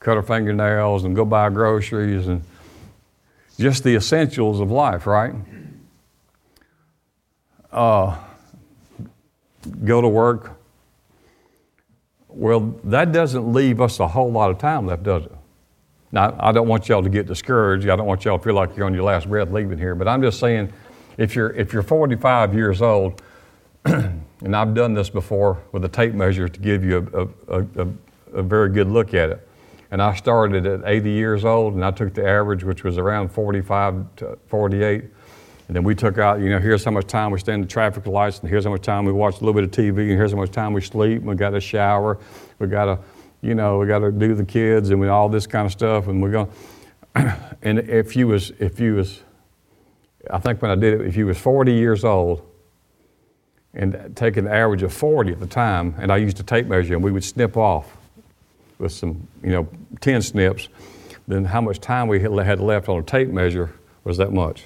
[0.00, 2.42] cut our fingernails and go buy groceries and
[3.58, 5.34] just the essentials of life, right?
[7.70, 8.16] Uh,
[9.84, 10.52] go to work.
[12.28, 15.32] Well, that doesn't leave us a whole lot of time left, does it?
[16.14, 17.88] Now, I don't want y'all to get discouraged.
[17.88, 19.96] I don't want y'all to feel like you're on your last breath leaving here.
[19.96, 20.72] But I'm just saying,
[21.18, 23.20] if you're if you're 45 years old,
[23.84, 27.88] and I've done this before with a tape measure to give you a, a, a,
[28.34, 29.48] a, very good look at it.
[29.90, 33.30] And I started at 80 years old, and I took the average, which was around
[33.30, 35.02] 45 to 48.
[35.66, 37.66] And then we took out, you know, here's how much time we stand in the
[37.66, 40.10] traffic lights, and here's how much time we watch a little bit of TV, and
[40.10, 41.22] here's how much time we sleep.
[41.22, 42.18] We got a shower,
[42.60, 42.98] we got to,
[43.44, 46.08] you know, we got to do the kids, and we, all this kind of stuff.
[46.08, 46.50] And we're going.
[47.62, 49.20] and if you was, if you was,
[50.30, 52.42] I think when I did it, if you was 40 years old,
[53.74, 56.94] and taking the average of 40 at the time, and I used a tape measure,
[56.94, 57.96] and we would snip off
[58.78, 59.68] with some, you know,
[60.00, 60.68] 10 snips,
[61.28, 63.72] then how much time we had left on a tape measure
[64.04, 64.64] was that much.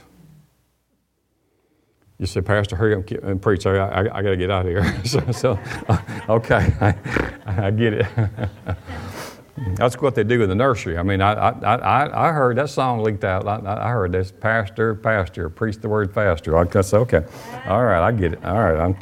[2.18, 3.64] You said, Pastor, hurry up and preach.
[3.64, 5.00] I, I, I got to get out of here.
[5.04, 8.06] so, so uh, okay, I, I, get it.
[9.76, 10.98] That's what they do in the nursery.
[10.98, 13.46] I mean, I, I, I, heard that song leaked out.
[13.46, 16.56] I, I heard this pastor, pastor, preach the word faster.
[16.56, 17.24] I said, okay,
[17.66, 18.44] all right, I get it.
[18.44, 18.96] All right, I'm,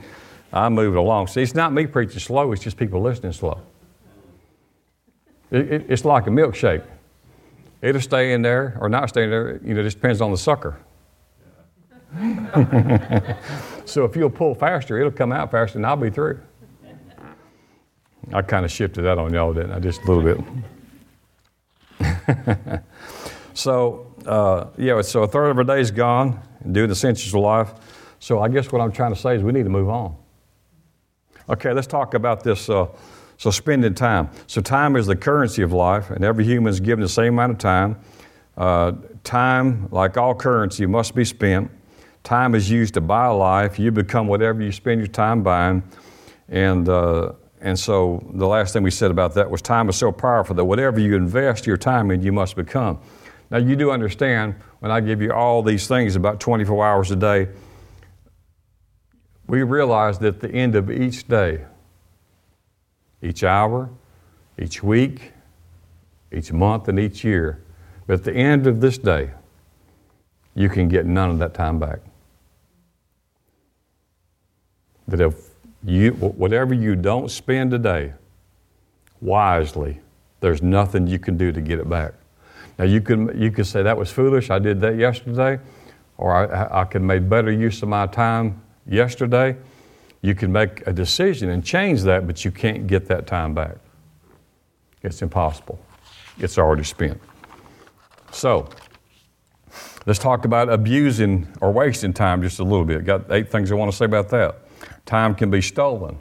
[0.52, 1.28] I'm moving along.
[1.28, 3.60] See, it's not me preaching slow, it's just people listening slow.
[5.50, 6.84] It, it, it's like a milkshake.
[7.80, 10.30] It'll stay in there or not stay in there, you know, it just depends on
[10.30, 10.76] the sucker.
[13.84, 16.40] so if you'll pull faster, it'll come out faster and I'll be through.
[18.32, 19.80] I kind of shifted that on y'all, didn't I?
[19.80, 20.44] Just a little
[22.00, 22.80] bit.
[23.54, 26.40] so, uh, yeah, so a third of our day is gone,
[26.72, 27.72] doing the essentials of life.
[28.18, 30.16] So I guess what I'm trying to say is we need to move on.
[31.48, 32.68] Okay, let's talk about this.
[32.68, 32.88] Uh,
[33.38, 34.30] so, spending time.
[34.46, 37.52] So, time is the currency of life, and every human is given the same amount
[37.52, 38.00] of time.
[38.56, 38.92] Uh,
[39.24, 41.70] time, like all currency, must be spent.
[42.26, 43.78] Time is used to buy life.
[43.78, 45.80] You become whatever you spend your time buying.
[46.48, 50.10] And, uh, and so, the last thing we said about that was time is so
[50.10, 52.98] powerful that whatever you invest your time in, you must become.
[53.48, 57.16] Now, you do understand when I give you all these things about 24 hours a
[57.16, 57.46] day,
[59.46, 61.64] we realize that at the end of each day,
[63.22, 63.88] each hour,
[64.58, 65.32] each week,
[66.32, 67.62] each month, and each year.
[68.08, 69.30] But at the end of this day,
[70.56, 72.00] you can get none of that time back.
[75.08, 75.50] That if
[75.84, 78.12] you, whatever you don't spend today
[79.20, 80.00] wisely,
[80.40, 82.14] there's nothing you can do to get it back.
[82.78, 84.50] Now you can you could say that was foolish.
[84.50, 85.58] I did that yesterday,
[86.18, 89.56] or I, I could make better use of my time yesterday.
[90.22, 93.76] You can make a decision and change that, but you can't get that time back.
[95.02, 95.78] It's impossible.
[96.38, 97.20] It's already spent.
[98.32, 98.68] So,
[100.04, 103.04] let's talk about abusing or wasting time just a little bit.
[103.04, 104.65] Got eight things I want to say about that.
[105.06, 106.18] Time can be stolen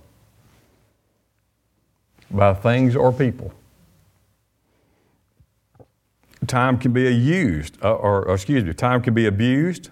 [2.30, 3.52] by things or people.
[6.48, 9.90] Time can be used, uh, or, or excuse me, time can be abused.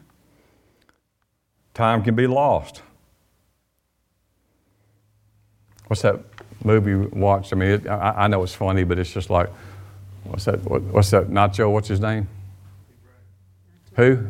[1.73, 2.83] Time can be lost.
[5.87, 6.19] What's that
[6.63, 7.51] movie we watched?
[7.53, 9.49] I mean, it, I, I, know it's funny, but it's just like,
[10.23, 10.63] what's that?
[10.65, 11.29] What, what's that?
[11.29, 11.71] Nacho?
[11.71, 12.27] What's his name?
[13.95, 14.27] Who?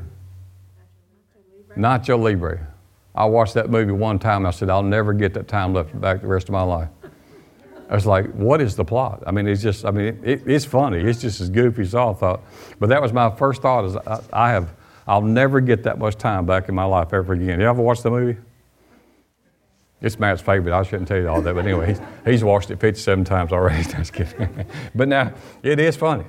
[1.76, 2.73] Nacho Libre.
[3.16, 4.46] I watched that movie one time.
[4.46, 6.90] I said, I'll never get that time left back the rest of my life.
[7.90, 9.24] I was like, what is the plot?
[9.28, 11.00] I mean, it's just, I mean, it, it's funny.
[11.00, 12.42] It's just as goofy as I thought.
[12.80, 14.74] But that was my first thought is I, I have,
[15.06, 17.60] I'll never get that much time back in my life ever again.
[17.60, 18.40] You ever watch the movie?
[20.02, 20.74] It's Matt's favorite.
[20.74, 23.84] I shouldn't tell you all that, but anyway, he's, he's watched it 57 times already.
[23.90, 24.66] Just kidding.
[24.96, 26.26] but now, it is funny.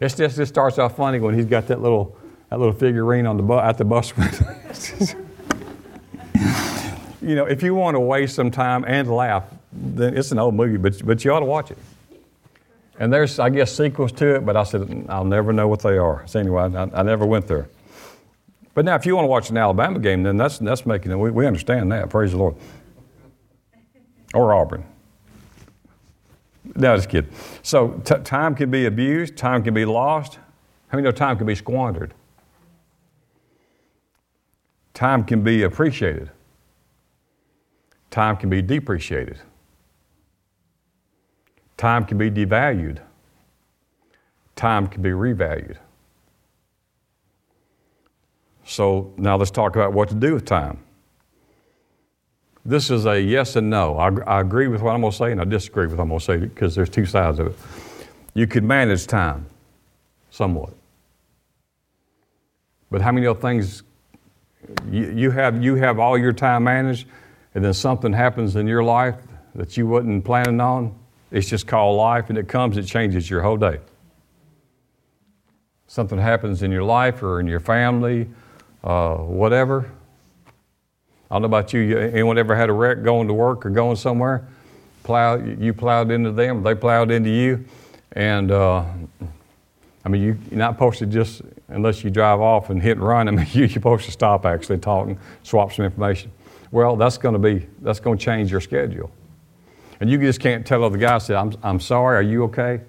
[0.00, 2.18] It's just, it starts off funny when he's got that little,
[2.50, 4.12] that little figurine on the bu- at the bus
[7.26, 10.54] you know, if you want to waste some time and laugh, then it's an old
[10.54, 11.78] movie, but, but you ought to watch it.
[13.00, 15.80] And there's, I guess, sequels to it, but I said, mm, I'll never know what
[15.80, 16.24] they are.
[16.26, 17.68] So anyway, I, I never went there.
[18.74, 21.16] But now, if you want to watch an Alabama game, then that's, that's making it,
[21.16, 22.10] we, we understand that.
[22.10, 22.54] Praise the Lord
[24.32, 24.84] or Auburn.
[26.76, 27.30] No, just kidding.
[27.62, 30.34] So t- time can be abused, time can be lost.
[30.88, 32.14] How many know time can be squandered?
[34.94, 36.30] Time can be appreciated.
[38.16, 39.36] Time can be depreciated.
[41.76, 43.00] Time can be devalued.
[44.54, 45.76] Time can be revalued.
[48.64, 50.78] So now let's talk about what to do with time.
[52.64, 53.98] This is a yes and no.
[53.98, 56.08] I, I agree with what I'm going to say, and I disagree with what I'm
[56.08, 57.54] going to say because there's two sides of it.
[58.32, 59.44] You could manage time
[60.30, 60.72] somewhat.
[62.90, 63.82] But how many other things
[64.90, 67.08] you, you, have, you have all your time managed,
[67.56, 69.16] and then something happens in your life
[69.54, 70.94] that you wasn't planning on?
[71.30, 73.80] It's just called life, and it comes, it changes your whole day.
[75.86, 78.28] Something happens in your life or in your family,
[78.84, 79.90] uh, whatever,
[81.30, 81.98] I don't know about you.
[81.98, 84.46] Anyone ever had a wreck going to work or going somewhere?
[85.02, 87.64] Plow, you plowed into them, they plowed into you,
[88.12, 88.84] and uh,
[90.04, 93.06] I mean, you, are not supposed to just unless you drive off and hit and
[93.06, 93.28] run.
[93.28, 96.30] I mean, you, are supposed to stop actually, talking, swap some information.
[96.76, 99.10] Well, that's going to be that's going to change your schedule,
[99.98, 101.24] and you just can't tell other guys.
[101.24, 102.18] Say, I'm I'm sorry.
[102.18, 102.82] Are you okay?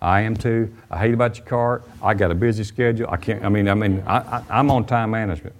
[0.00, 0.72] I am too.
[0.92, 1.82] I hate about your car.
[2.00, 3.08] I got a busy schedule.
[3.10, 3.44] I can't.
[3.44, 5.56] I mean, I mean, I, I, I'm on time management.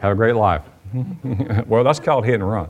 [0.00, 0.64] Have a great life.
[1.66, 2.68] well, that's called hit and run.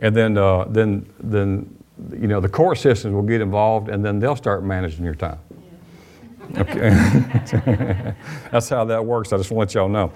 [0.00, 1.74] And then, uh, then, then,
[2.12, 5.38] you know, the court systems will get involved, and then they'll start managing your time.
[6.58, 6.90] Okay,
[8.52, 9.32] that's how that works.
[9.32, 10.12] I just want to let y'all know.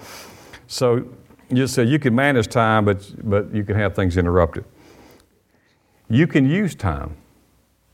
[0.67, 1.03] So,
[1.51, 4.65] you say you can manage time, but but you can have things interrupted.
[6.09, 7.15] You can use time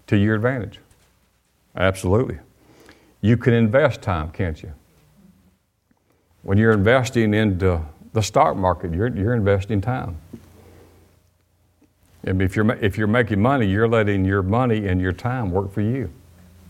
[0.07, 0.79] to your advantage.
[1.75, 2.39] Absolutely.
[3.21, 4.73] You can invest time, can't you?
[6.41, 7.81] When you're investing into
[8.13, 10.17] the stock market, you're, you're investing time.
[12.23, 15.71] And if you're, if you're making money, you're letting your money and your time work
[15.71, 16.09] for you,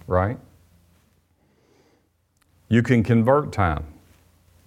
[0.06, 0.38] right?
[2.70, 3.86] You can convert time.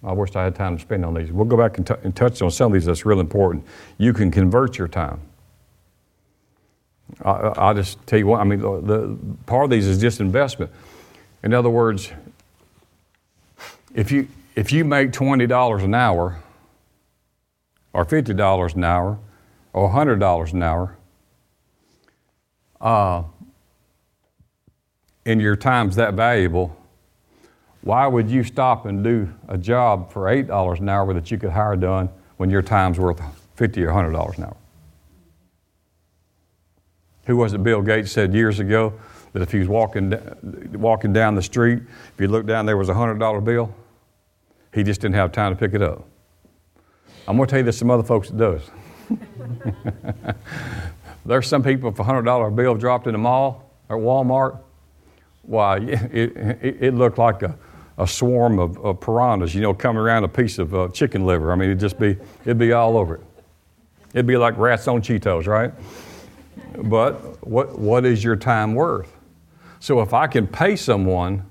[0.03, 1.31] I wish I had time to spend on these.
[1.31, 3.65] We'll go back and, t- and touch on some of these that's real important.
[3.97, 5.21] You can convert your time.
[7.23, 10.19] I, will just tell you what, I mean, the, the, part of these is just
[10.19, 10.71] investment.
[11.43, 12.11] In other words,
[13.93, 16.41] if you, if you make $20 an hour,
[17.93, 19.19] or $50 an hour,
[19.73, 20.97] or $100 an hour,
[22.79, 23.23] uh,
[25.25, 26.75] and your time's that valuable,
[27.81, 31.49] why would you stop and do a job for $8 an hour that you could
[31.49, 33.21] hire done when your time's worth
[33.55, 34.57] 50 or $100 an hour?
[37.25, 38.93] Who was it Bill Gates said years ago
[39.33, 40.13] that if he was walking,
[40.73, 41.81] walking down the street,
[42.13, 43.73] if you looked down, there was a $100 bill?
[44.73, 46.07] He just didn't have time to pick it up.
[47.27, 48.69] I'm going to tell you there's some other folks that does.
[51.25, 54.59] there's some people, if a $100 bill dropped in the mall or Walmart,
[55.43, 57.57] why, it, it, it looked like a,
[58.01, 61.51] a swarm of, of, piranhas, you know, coming around a piece of uh, chicken liver.
[61.51, 63.21] I mean, it'd just be, it'd be all over it.
[64.13, 65.71] It'd be like rats on Cheetos, right?
[66.83, 69.15] But what, what is your time worth?
[69.79, 71.45] So if I can pay someone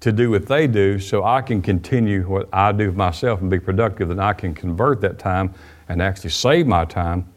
[0.00, 3.60] to do what they do so I can continue what I do myself and be
[3.60, 5.54] productive, then I can convert that time
[5.88, 7.32] and actually save my time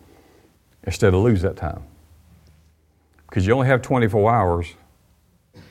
[0.84, 1.84] instead of lose that time.
[3.30, 4.68] Because you only have 24 hours,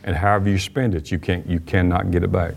[0.04, 2.54] and however you spend it, you, can't, you cannot get it back.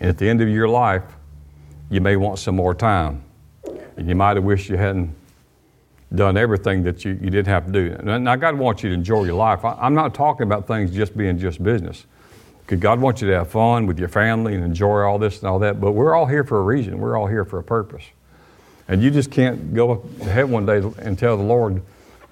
[0.00, 1.04] And at the end of your life,
[1.90, 3.22] you may want some more time.
[3.96, 5.14] And you might have wished you hadn't
[6.14, 7.96] done everything that you, you did have to do.
[8.02, 9.64] Now, God wants you to enjoy your life.
[9.64, 12.04] I, am not talking about things just being just business.
[12.62, 15.48] Because God wants you to have fun with your family and enjoy all this and
[15.48, 15.80] all that.
[15.80, 16.98] But we're all here for a reason.
[16.98, 18.04] We're all here for a purpose.
[18.88, 21.82] And you just can't go heaven one day and tell the Lord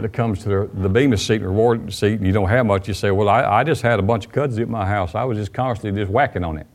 [0.01, 2.65] when it comes to the, the Bema seat and reward seat and you don't have
[2.65, 5.15] much, you say, Well, I, I just had a bunch of kudzu at my house.
[5.15, 6.67] I was just constantly just whacking on it.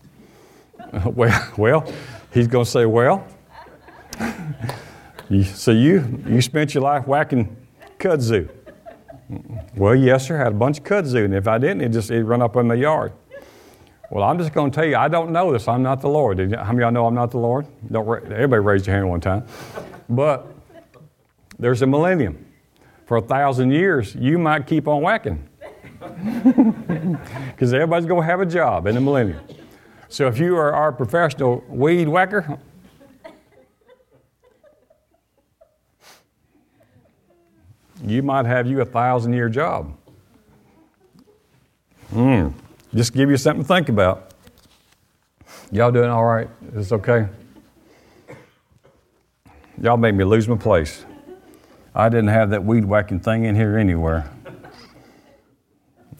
[1.05, 1.93] well, well,
[2.31, 3.27] he's going to say, Well,
[5.29, 7.57] you, so you, you spent your life whacking
[7.97, 8.47] kudzu.
[9.75, 10.39] Well, yes, sir.
[10.39, 12.55] I had a bunch of kudzu, and if I didn't, it just it'd run up
[12.57, 13.11] in my yard.
[14.11, 15.67] Well, I'm just going to tell you, I don't know this.
[15.67, 16.37] I'm not the Lord.
[16.37, 17.65] How many of y'all know I'm not the Lord?
[17.91, 19.47] Don't everybody raise your hand one time.
[20.07, 20.45] But
[21.57, 22.44] there's a millennium.
[23.05, 25.47] For a thousand years, you might keep on whacking.
[27.51, 29.39] Because everybody's going to have a job in the millennium.
[30.09, 32.59] So if you are our professional weed whacker,
[38.03, 39.95] you might have you a thousand year job.
[42.11, 42.49] Hmm.
[42.93, 44.33] Just give you something to think about.
[45.71, 46.49] Y'all doing all right?
[46.75, 47.27] It's okay?
[49.81, 51.05] Y'all made me lose my place.
[51.97, 54.29] I didn't have that weed whacking thing in here anywhere.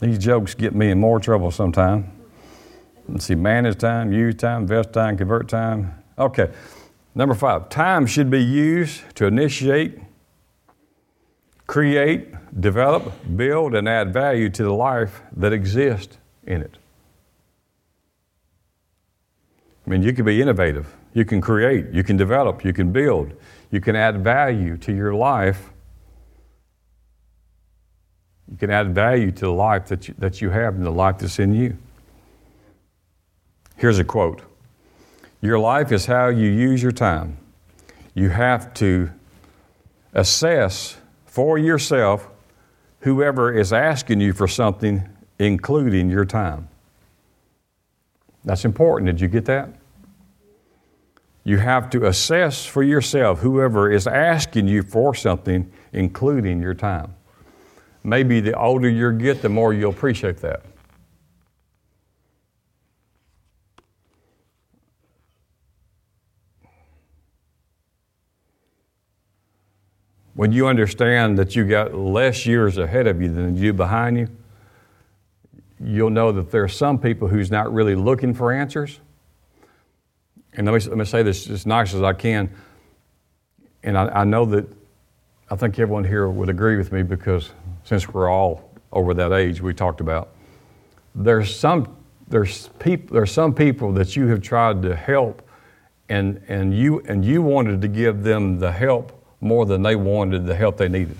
[0.00, 2.06] These jokes get me in more trouble sometimes.
[3.08, 6.02] Let's see, manage time, use time, invest time, convert time.
[6.18, 6.50] Okay,
[7.14, 9.98] number five, time should be used to initiate,
[11.66, 16.16] create, develop, build, and add value to the life that exists
[16.46, 16.78] in it.
[19.86, 23.34] I mean, you can be innovative, you can create, you can develop, you can build,
[23.70, 25.70] you can add value to your life.
[28.50, 31.18] You can add value to the life that you, that you have and the life
[31.18, 31.76] that's in you.
[33.76, 34.42] Here's a quote
[35.40, 37.38] Your life is how you use your time.
[38.14, 39.10] You have to
[40.14, 40.96] assess
[41.26, 42.28] for yourself
[43.00, 45.06] whoever is asking you for something
[45.38, 46.68] including your time.
[48.44, 49.06] That's important.
[49.06, 49.68] Did you get that?
[51.46, 57.14] You have to assess for yourself whoever is asking you for something, including your time.
[58.02, 60.62] Maybe the older you get, the more you'll appreciate that.
[70.34, 74.28] When you understand that you got less years ahead of you than you behind you,
[75.78, 78.98] you'll know that there are some people who's not really looking for answers.
[80.56, 82.50] And let me, let me say this as nice as I can.
[83.82, 84.66] And I, I know that
[85.50, 87.50] I think everyone here would agree with me because
[87.84, 90.30] since we're all over that age we talked about,
[91.14, 91.94] there's some,
[92.26, 95.42] there's, peop, there's some people that you have tried to help
[96.08, 100.46] and, and, you, and you wanted to give them the help more than they wanted
[100.46, 101.16] the help they needed.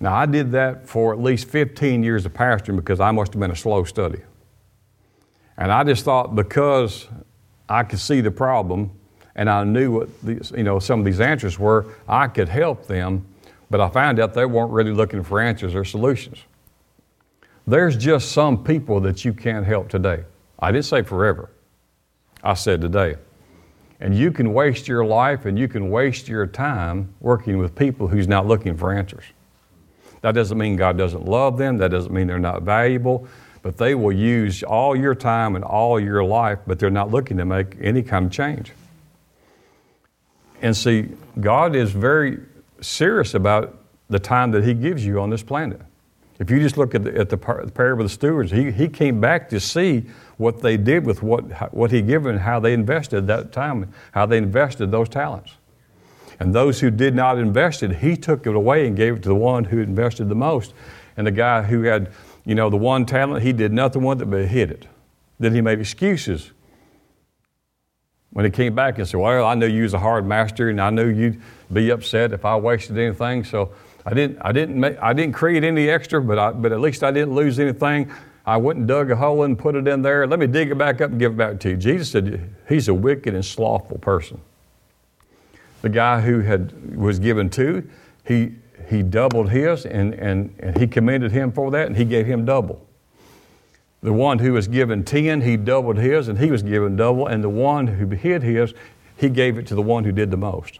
[0.00, 3.40] Now, I did that for at least 15 years of pastoring because I must have
[3.40, 4.20] been a slow study.
[5.58, 7.08] And I just thought because
[7.68, 8.90] I could see the problem
[9.34, 12.86] and I knew what these, you know, some of these answers were, I could help
[12.86, 13.26] them,
[13.70, 16.38] but I found out they weren't really looking for answers or solutions.
[17.66, 20.24] There's just some people that you can't help today.
[20.58, 21.50] I didn't say forever.
[22.42, 23.16] I said today.
[23.98, 28.08] And you can waste your life and you can waste your time working with people
[28.08, 29.24] who's not looking for answers.
[30.20, 33.26] That doesn't mean God doesn't love them, that doesn't mean they're not valuable,
[33.66, 37.36] but they will use all your time and all your life, but they're not looking
[37.36, 38.70] to make any kind of change.
[40.62, 41.08] And see,
[41.40, 42.38] God is very
[42.80, 43.76] serious about
[44.08, 45.80] the time that He gives you on this planet.
[46.38, 48.88] If you just look at the, at the, the parable of the stewards, he, he
[48.88, 50.04] came back to see
[50.36, 54.38] what they did with what, what he given, how they invested that time, how they
[54.38, 55.54] invested those talents.
[56.38, 59.28] And those who did not invest it, he took it away and gave it to
[59.28, 60.72] the one who invested the most.
[61.16, 62.12] And the guy who had,
[62.46, 64.86] you know, the one talent, he did nothing with it but hid it.
[65.38, 66.52] Then he made excuses.
[68.30, 70.80] When he came back and said, Well, I knew you was a hard master and
[70.80, 71.42] I knew you'd
[71.72, 73.72] be upset if I wasted anything, so
[74.04, 77.02] I didn't, I didn't, make, I didn't create any extra, but, I, but at least
[77.02, 78.10] I didn't lose anything.
[78.46, 80.26] I went and dug a hole and put it in there.
[80.26, 81.76] Let me dig it back up and give it back to you.
[81.76, 84.40] Jesus said he's a wicked and slothful person.
[85.82, 87.88] The guy who had was given two,
[88.24, 88.54] he
[88.88, 92.44] he doubled his and, and, and he commended him for that and he gave him
[92.44, 92.86] double.
[94.02, 97.42] The one who was given ten, he doubled his and he was given double, and
[97.42, 98.74] the one who hid his,
[99.16, 100.78] he gave it to the one who did the most.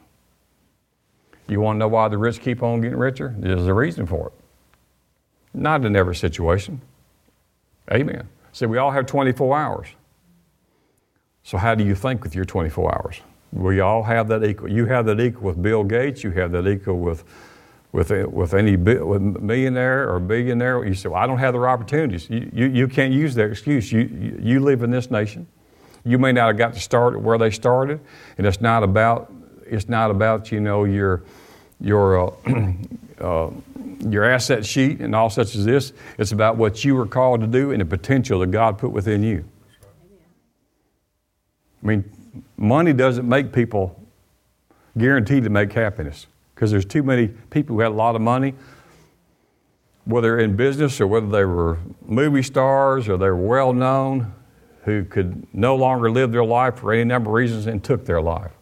[1.49, 3.35] You want to know why the rich keep on getting richer?
[3.39, 4.33] There's a reason for it.
[5.55, 6.81] Not in every situation.
[7.91, 8.29] Amen.
[8.53, 9.89] See, we all have 24 hours.
[11.43, 13.21] So, how do you think with your 24 hours?
[13.53, 14.71] We all have that equal.
[14.71, 16.25] You have that equal with Bill Gates.
[16.25, 17.25] You have that equal with,
[17.93, 20.85] with, with any with millionaire or billionaire.
[20.85, 22.29] You say, well, I don't have the opportunities.
[22.29, 23.91] You, you, you can't use that excuse.
[23.91, 25.47] You, you, you live in this nation.
[26.05, 28.01] You may not have got to start where they started,
[28.39, 29.33] and it's not about
[29.65, 31.25] it's not about you know your
[31.81, 32.73] your uh,
[33.21, 33.51] uh,
[34.01, 35.93] your asset sheet and all such as this.
[36.19, 39.23] It's about what you were called to do and the potential that God put within
[39.23, 39.45] you.
[41.83, 42.05] I mean,
[42.57, 44.01] money doesn't make people
[44.97, 46.27] guaranteed to make happiness
[46.57, 48.55] because there's too many people who had a lot of money,
[50.07, 54.33] whether in business or whether they were movie stars or they were well known,
[54.85, 58.23] who could no longer live their life for any number of reasons and took their
[58.23, 58.53] life.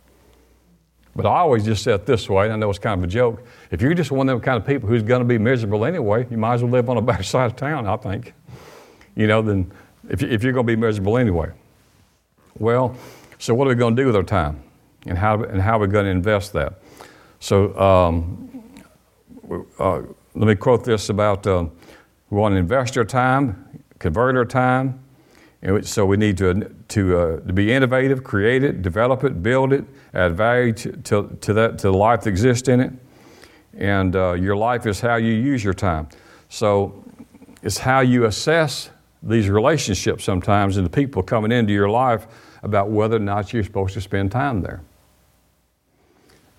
[1.15, 3.07] But I always just said it this way, and I know it's kind of a
[3.07, 3.47] joke.
[3.71, 6.27] If you're just one of them kind of people who's going to be miserable anyway,
[6.29, 8.35] you might as well live on the back side of town, I think.
[9.15, 9.71] You know, then
[10.09, 11.53] if, if you're going to be miserable anyway.
[12.59, 12.97] Well,
[13.39, 14.65] so what are we going to do with our time?
[15.07, 16.81] And how, and how are we going to invest that?
[17.45, 18.73] So um,
[19.79, 20.01] uh,
[20.35, 21.67] let me quote this about uh,
[22.31, 25.05] we want to invest our time, convert our time.
[25.61, 29.75] And so we need to, to, uh, to be innovative, create it, develop it, build
[29.75, 29.85] it,
[30.15, 32.93] add value to, to, to, that, to the life that exists in it.
[33.77, 36.09] And uh, your life is how you use your time.
[36.49, 37.05] So
[37.63, 38.89] it's how you assess
[39.23, 42.27] these relationships sometimes and the people coming into your life
[42.63, 44.81] about whether or not you're supposed to spend time there.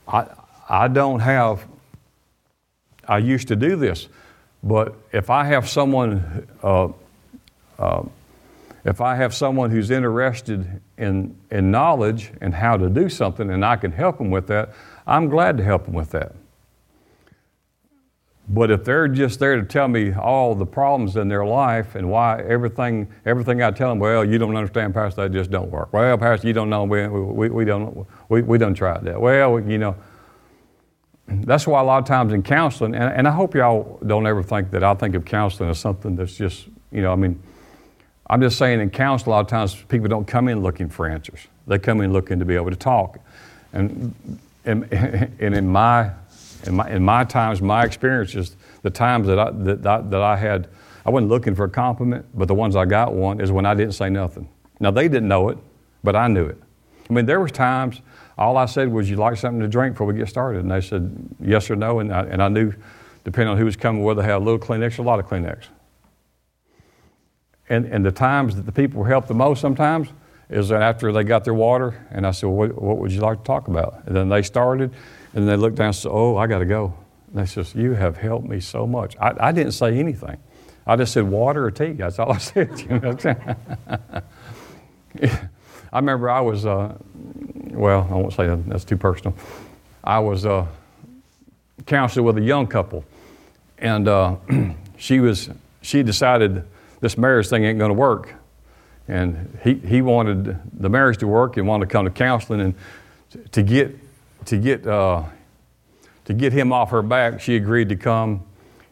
[0.08, 0.28] I,
[0.68, 1.66] I don't have,
[3.08, 4.08] I used to do this,
[4.64, 6.90] but if I have someone, uh,
[7.78, 8.04] uh,
[8.84, 13.64] if I have someone who's interested in, in knowledge and how to do something and
[13.64, 14.74] I can help them with that,
[15.06, 16.34] I'm glad to help them with that.
[18.48, 22.10] But if they're just there to tell me all the problems in their life and
[22.10, 25.92] why everything, everything I tell them, well, you don't understand, Pastor, that just don't work.
[25.92, 29.20] Well, Pastor, you don't know, we, we, we don't, we, we don't try that.
[29.20, 29.96] Well, you know,
[31.28, 34.44] that's why a lot of times in counseling, and, and I hope y'all don't ever
[34.44, 37.42] think that I think of counseling as something that's just, you know, I mean,
[38.28, 41.08] I'm just saying in counseling, a lot of times people don't come in looking for
[41.08, 41.48] answers.
[41.68, 43.20] They come in looking to be able to talk.
[43.74, 44.14] And,
[44.66, 46.12] and, and in, my,
[46.66, 50.38] in, my, in my times, my experiences, the times that I, that, I, that I
[50.38, 50.68] had,
[51.06, 53.74] I wasn't looking for a compliment, but the ones I got one is when I
[53.74, 54.48] didn't say nothing.
[54.80, 55.58] Now, they didn't know it,
[56.04, 56.58] but I knew it.
[57.10, 58.02] I mean, there was times
[58.38, 60.62] all I said was, You'd like something to drink before we get started?
[60.62, 62.74] And they said yes or no, and I, and I knew,
[63.24, 65.28] depending on who was coming, whether they had a little Kleenex or a lot of
[65.28, 65.66] Kleenex.
[67.70, 70.10] And, and the times that the people were helped the most sometimes
[70.50, 73.40] is after they got their water, and I said, well, what, what would you like
[73.40, 74.04] to talk about?
[74.06, 74.94] And then they started,
[75.34, 76.94] and they looked down and said, Oh, I got to go.
[77.28, 79.16] And they said, You have helped me so much.
[79.20, 80.38] I, I didn't say anything.
[80.88, 81.94] I just said water or tea.
[81.94, 82.80] That's all I said.
[82.80, 83.18] You know
[85.94, 86.98] I remember I was, uh,
[87.76, 89.36] well, I won't say that, that's too personal.
[90.04, 90.66] I was uh,
[91.86, 93.04] counseling with a young couple
[93.78, 94.36] and uh,
[94.98, 95.50] she was
[95.82, 96.64] she decided
[97.02, 98.34] this marriage thing ain't going to work,
[99.08, 102.76] and he he wanted the marriage to work and wanted to come to counseling and
[103.52, 103.96] to get
[104.46, 105.24] to get uh,
[106.26, 107.42] to get him off her back.
[107.42, 108.44] She agreed to come,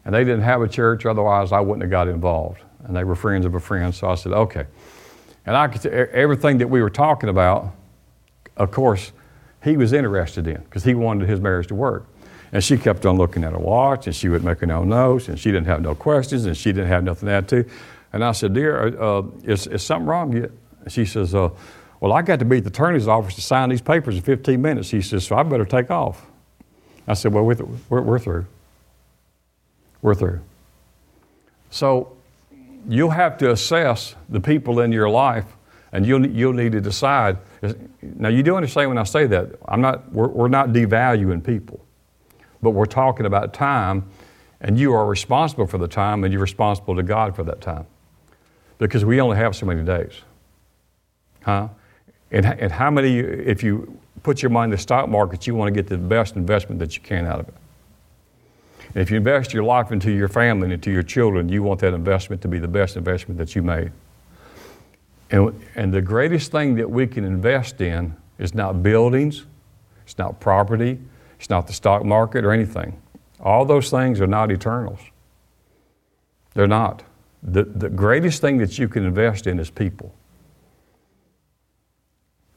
[0.04, 1.06] and they didn't have a church.
[1.06, 2.60] Otherwise, I wouldn't have got involved.
[2.86, 4.66] And they were friends of a friend, so I said okay.
[5.46, 7.72] And I could everything that we were talking about,
[8.56, 9.12] of course,
[9.62, 12.06] he was interested in because he wanted his marriage to work.
[12.52, 15.38] And she kept on looking at her watch, and she would make no notes, and
[15.38, 17.64] she didn't have no questions, and she didn't have nothing to add to.
[18.12, 20.50] And I said, Dear, uh, is, is something wrong yet?
[20.86, 21.50] She says, uh,
[21.98, 24.62] Well, I got to be at the attorney's office to sign these papers in 15
[24.62, 24.88] minutes.
[24.88, 26.24] She says, So I better take off.
[27.08, 27.56] I said, Well, we're,
[27.88, 28.46] we're, we're through.
[30.00, 30.40] We're through.
[31.70, 32.16] So
[32.88, 35.46] you'll have to assess the people in your life,
[35.90, 37.38] and you'll, you'll need to decide.
[38.02, 41.84] Now, you do understand when I say that, I'm not, we're, we're not devaluing people
[42.64, 44.10] but we're talking about time,
[44.60, 47.86] and you are responsible for the time, and you're responsible to God for that time.
[48.78, 50.12] Because we only have so many days.
[51.42, 51.68] Huh?
[52.32, 55.72] And, and how many, if you put your mind in the stock market, you want
[55.72, 57.54] to get the best investment that you can out of it.
[58.94, 61.80] And if you invest your life into your family and into your children, you want
[61.80, 63.92] that investment to be the best investment that you made.
[65.30, 69.44] And, and the greatest thing that we can invest in is not buildings,
[70.04, 70.98] it's not property,
[71.38, 73.00] it's not the stock market or anything.
[73.40, 75.00] All those things are not eternals.
[76.54, 77.02] They're not.
[77.42, 80.14] The, the greatest thing that you can invest in is people.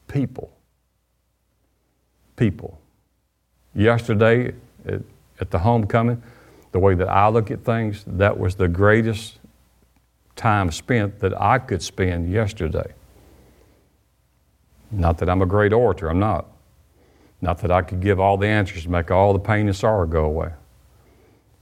[0.06, 0.50] People.
[2.36, 2.80] People.
[3.74, 4.54] Yesterday
[4.86, 5.02] at,
[5.40, 6.22] at the homecoming,
[6.72, 9.38] the way that I look at things, that was the greatest
[10.38, 12.94] time spent that I could spend yesterday.
[14.90, 16.46] Not that I'm a great orator, I'm not.
[17.42, 20.06] Not that I could give all the answers to make all the pain and sorrow
[20.06, 20.52] go away.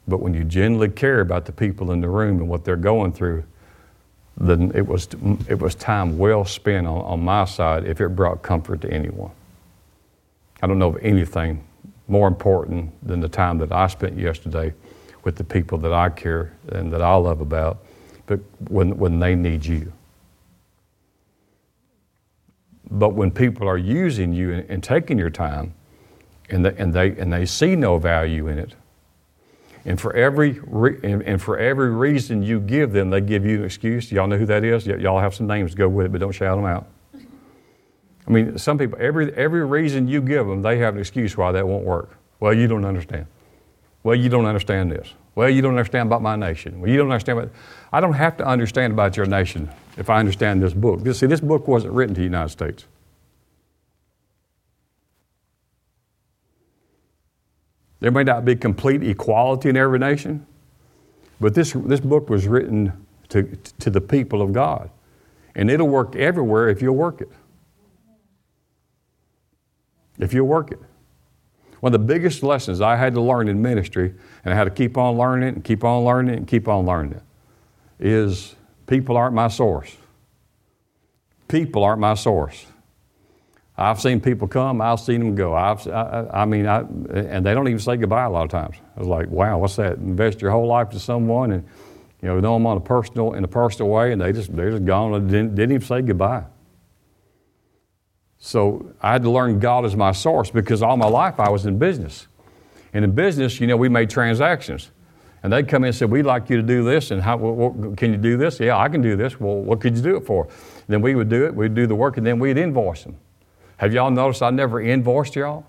[0.06, 3.12] But when you genuinely care about the people in the room and what they're going
[3.12, 3.44] through,
[4.38, 5.08] then it was,
[5.48, 9.32] it was time well spent on, on my side if it brought comfort to anyone.
[10.62, 11.64] I don't know of anything
[12.08, 14.72] more important than the time that I spent yesterday
[15.24, 17.78] with the people that I care and that I love about,
[18.26, 19.92] but when, when they need you.
[22.90, 25.74] But when people are using you and, and taking your time
[26.50, 28.74] and, the, and, they, and they see no value in it,
[29.84, 33.58] and for, every re, and, and, for every reason you give them, they give you
[33.58, 34.10] an excuse.
[34.10, 34.86] Y'all know who that is?
[34.86, 36.88] Y- y'all have some names to go with it, but don't shout them out.
[38.26, 41.52] I mean, some people, every, every reason you give them, they have an excuse why
[41.52, 42.18] that won't work.
[42.40, 43.26] Well, you don't understand.
[44.06, 45.12] Well, you don't understand this.
[45.34, 46.80] Well, you don't understand about my nation.
[46.80, 47.50] Well, you don't understand about.
[47.92, 51.04] I don't have to understand about your nation if I understand this book.
[51.12, 52.84] See, this book wasn't written to the United States.
[57.98, 60.46] There may not be complete equality in every nation,
[61.40, 62.92] but this, this book was written
[63.30, 63.42] to,
[63.80, 64.88] to the people of God.
[65.56, 67.30] And it'll work everywhere if you'll work it.
[70.20, 70.78] If you'll work it.
[71.80, 74.14] One of the biggest lessons I had to learn in ministry,
[74.44, 76.68] and I had to keep on learning it and keep on learning it and keep
[76.68, 77.22] on learning it,
[77.98, 78.54] is
[78.86, 79.94] people aren't my source.
[81.48, 82.66] People aren't my source.
[83.78, 85.54] I've seen people come, I've seen them go.
[85.54, 88.76] I've, I, I mean, I, and they don't even say goodbye a lot of times.
[88.96, 89.98] I was like, wow, what's that?
[89.98, 91.64] Invest your whole life to someone and,
[92.22, 94.70] you know, know them on a personal, in a personal way, and they just, they're
[94.70, 96.44] just gone and didn't, didn't even say goodbye.
[98.38, 101.66] So I had to learn God as my source because all my life I was
[101.66, 102.26] in business.
[102.92, 104.90] And in business, you know, we made transactions.
[105.42, 107.36] And they'd come in and say, We'd like you to do this, and how,
[107.96, 108.58] can you do this?
[108.58, 109.38] Yeah, I can do this.
[109.38, 110.44] Well, what could you do it for?
[110.44, 113.16] And then we would do it, we'd do the work, and then we'd invoice them.
[113.76, 115.66] Have y'all noticed I never invoiced y'all?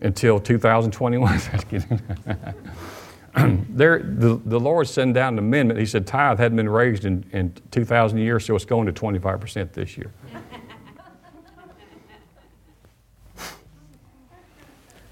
[0.00, 1.40] Until 2021.
[3.68, 5.78] there, the, the Lord sent down an amendment.
[5.78, 9.72] He said tithe hadn't been raised in, in 2,000 years, so it's going to 25%
[9.72, 10.10] this year.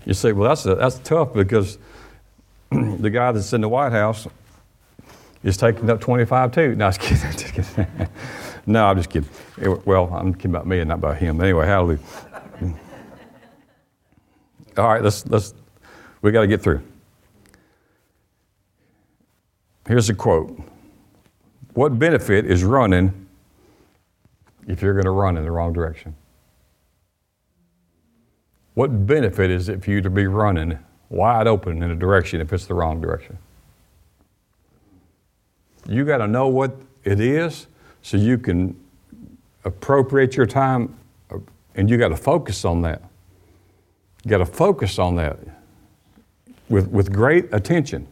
[0.04, 1.78] you say, well, that's, a, that's tough because
[2.70, 4.26] the guy that's in the White House
[5.44, 6.74] is taking up 25 too.
[6.74, 7.16] No, I was kidding.
[7.32, 7.86] Just kidding.
[8.66, 9.30] no, I'm just kidding.
[9.84, 11.40] Well, I'm kidding about me and not about him.
[11.40, 12.00] Anyway, hallelujah.
[14.76, 15.54] All right, let's, let's,
[16.20, 16.82] we got to get through.
[19.88, 20.54] Here's a quote
[21.72, 23.26] What benefit is running
[24.66, 26.14] if you're going to run in the wrong direction?
[28.74, 30.78] What benefit is it for you to be running
[31.08, 33.38] wide open in a direction if it's the wrong direction?
[35.88, 37.66] You got to know what it is
[38.02, 38.78] so you can
[39.64, 40.96] appropriate your time
[41.74, 43.02] and you got to focus on that.
[44.22, 45.38] You got to focus on that.
[46.68, 48.06] with, with great attention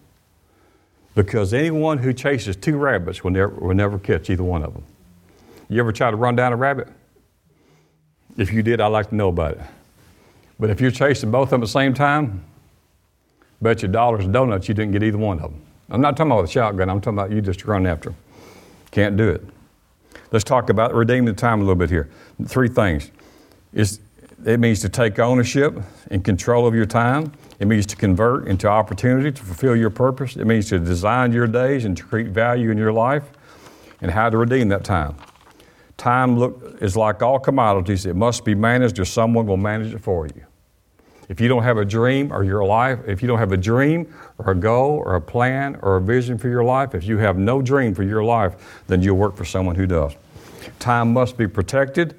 [1.17, 4.85] because anyone who chases two rabbits will never, will never catch either one of them.
[5.69, 6.89] You ever try to run down a rabbit?
[8.37, 9.61] If you did, I'd like to know about it.
[10.61, 12.45] But if you're chasing both of them at the same time,
[13.63, 15.63] bet your dollars and donuts you didn't get either one of them.
[15.89, 18.19] I'm not talking about a shotgun, I'm talking about you just running after them.
[18.91, 19.43] Can't do it.
[20.33, 22.11] Let's talk about redeeming the time a little bit here.
[22.45, 23.11] Three things.
[23.73, 24.01] It's,
[24.45, 27.33] it means to take ownership and control of your time.
[27.59, 30.37] It means to convert into opportunity to fulfill your purpose.
[30.37, 33.25] It means to design your days and to create value in your life
[34.01, 35.17] and how to redeem that time.
[35.97, 40.01] Time look, is like all commodities, it must be managed or someone will manage it
[40.01, 40.45] for you.
[41.29, 44.15] If you don't have a dream or your life, if you don't have a dream
[44.39, 47.37] or a goal or a plan or a vision for your life, if you have
[47.37, 50.15] no dream for your life, then you'll work for someone who does.
[50.79, 52.15] Time must be protected.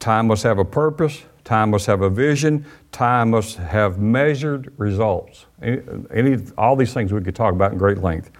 [0.00, 1.22] Time must have a purpose.
[1.44, 2.64] Time must have a vision.
[2.92, 5.46] Time must have measured results.
[5.62, 5.80] Any,
[6.12, 8.30] any, all these things we could talk about in great length.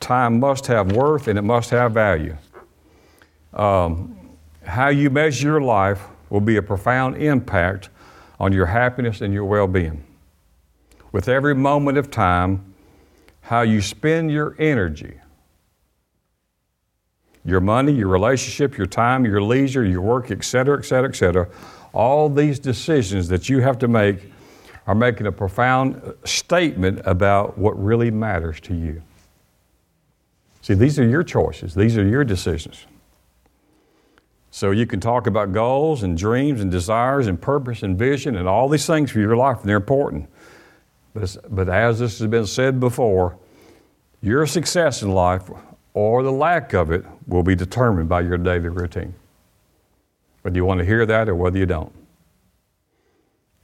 [0.00, 2.36] Time must have worth and it must have value.
[3.52, 4.16] Um,
[4.64, 7.88] how you measure your life will be a profound impact
[8.38, 10.04] on your happiness and your well being.
[11.12, 12.74] With every moment of time,
[13.40, 15.14] how you spend your energy,
[17.44, 21.48] your money, your relationship, your time, your leisure, your work, etc., etc., etc.,
[21.96, 24.30] all these decisions that you have to make
[24.86, 29.02] are making a profound statement about what really matters to you.
[30.60, 32.86] See, these are your choices, these are your decisions.
[34.50, 38.46] So you can talk about goals and dreams and desires and purpose and vision and
[38.46, 40.28] all these things for your life, and they're important.
[41.14, 43.38] But, but as this has been said before,
[44.20, 45.50] your success in life
[45.94, 49.14] or the lack of it will be determined by your daily routine.
[50.46, 51.92] Whether you want to hear that or whether you don't.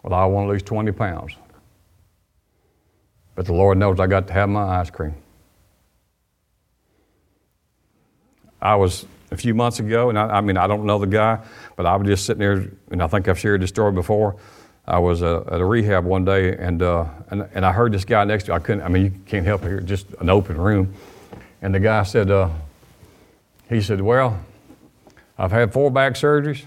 [0.03, 1.37] Well, I want to lose 20 pounds.
[3.37, 5.15] But the Lord knows I got to have my ice cream.
[8.61, 11.39] I was a few months ago, and I, I, mean, I don't know the guy,
[11.77, 14.35] but I was just sitting there, and I think I've shared this story before.
[14.85, 18.05] I was uh, at a rehab one day, and, uh, and, and I heard this
[18.05, 18.57] guy next to me.
[18.57, 20.93] I couldn't, I mean, you can't help it, just an open room.
[21.61, 22.49] And the guy said, uh,
[23.69, 24.45] he said, Well,
[25.43, 26.63] I've had four back surgeries,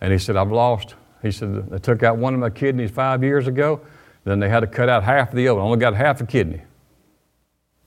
[0.00, 0.94] and he said, I've lost.
[1.20, 3.82] He said, They took out one of my kidneys five years ago,
[4.24, 5.60] then they had to cut out half of the other.
[5.60, 6.62] I only got half a kidney.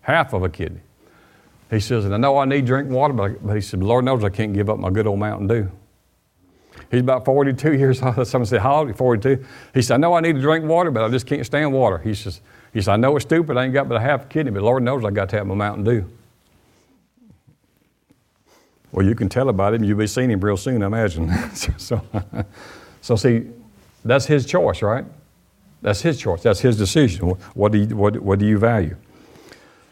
[0.01, 0.82] Half of a kidney.
[1.72, 4.24] He says, and I know I need drink water, but, but he said, Lord knows
[4.24, 5.72] I can't give up my good old Mountain Dew.
[6.91, 8.28] He's about 42 years old.
[8.28, 8.95] Someone said, How old are you?
[8.95, 9.43] 42.
[9.74, 11.97] He said, I know I need to drink water, but I just can't stand water.
[11.97, 12.41] He says,
[12.74, 13.57] he said, I know it's stupid.
[13.57, 15.47] I ain't got but a half a kidney, but Lord knows I got to have
[15.47, 16.05] my Mountain Dew.
[18.92, 19.84] Well, you can tell about him.
[19.84, 21.32] You'll be seeing him real soon, I imagine.
[21.78, 22.02] so,
[23.02, 23.48] so, see,
[24.04, 25.06] that's his choice, right?
[25.82, 26.44] That's his choice.
[26.44, 27.30] That's his decision.
[27.54, 28.96] What do you, what, what do you value?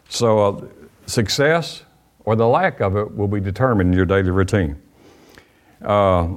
[0.08, 0.64] So, uh,
[1.10, 1.82] Success
[2.24, 4.80] or the lack of it will be determined in your daily routine.
[5.82, 6.28] Uh,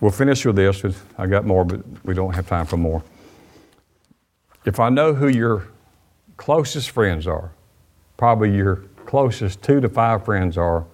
[0.00, 0.82] we'll finish with this.
[1.18, 3.02] I got more, but we don't have time for more.
[4.64, 5.68] If I know who your
[6.38, 7.52] closest friends are,
[8.16, 10.86] probably your closest two to five friends are,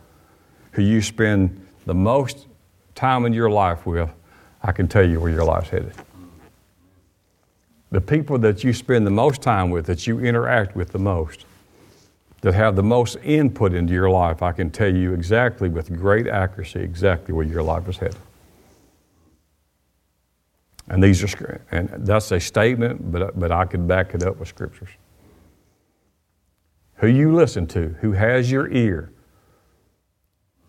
[0.79, 2.47] who you spend the most
[2.95, 4.09] time in your life with,
[4.62, 5.93] I can tell you where your life's headed.
[7.91, 11.47] The people that you spend the most time with, that you interact with the most,
[12.43, 16.29] that have the most input into your life, I can tell you exactly with great
[16.29, 18.14] accuracy exactly where your life is headed.
[20.87, 24.47] And these are and that's a statement, but but I can back it up with
[24.47, 24.91] scriptures.
[26.99, 29.11] Who you listen to, who has your ear,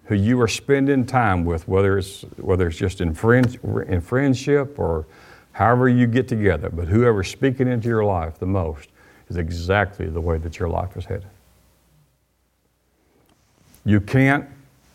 [0.09, 4.79] who you are spending time with, whether it's whether it's just in friend, in friendship
[4.79, 5.05] or
[5.51, 8.89] however you get together, but whoever's speaking into your life the most
[9.29, 11.27] is exactly the way that your life is headed.
[13.85, 14.49] You can't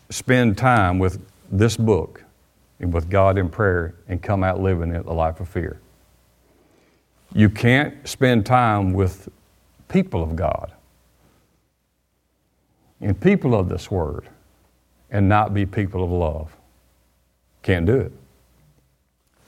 [0.09, 2.21] spend time with this book
[2.81, 5.79] and with God in prayer and come out living it a life of fear.
[7.33, 9.29] You can't spend time with
[9.87, 10.73] people of God
[12.99, 14.27] and people of this Word
[15.11, 16.55] and not be people of love.
[17.63, 18.11] Can't do it.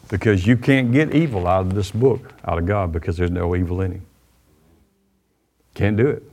[0.10, 3.55] Because you can't get evil out of this book, out of God, because there's no
[3.55, 4.05] evil in Him.
[5.74, 6.24] Can't do it.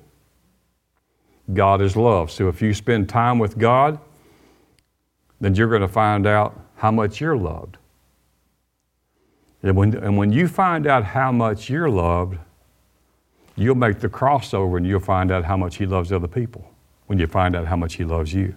[1.53, 2.31] God is love.
[2.31, 3.99] So if you spend time with God,
[5.41, 7.77] then you're going to find out how much you're loved.
[9.63, 12.39] And when, and when you find out how much you're loved,
[13.57, 16.71] you'll make the crossover and you'll find out how much He loves other people
[17.07, 18.55] when you find out how much He loves you.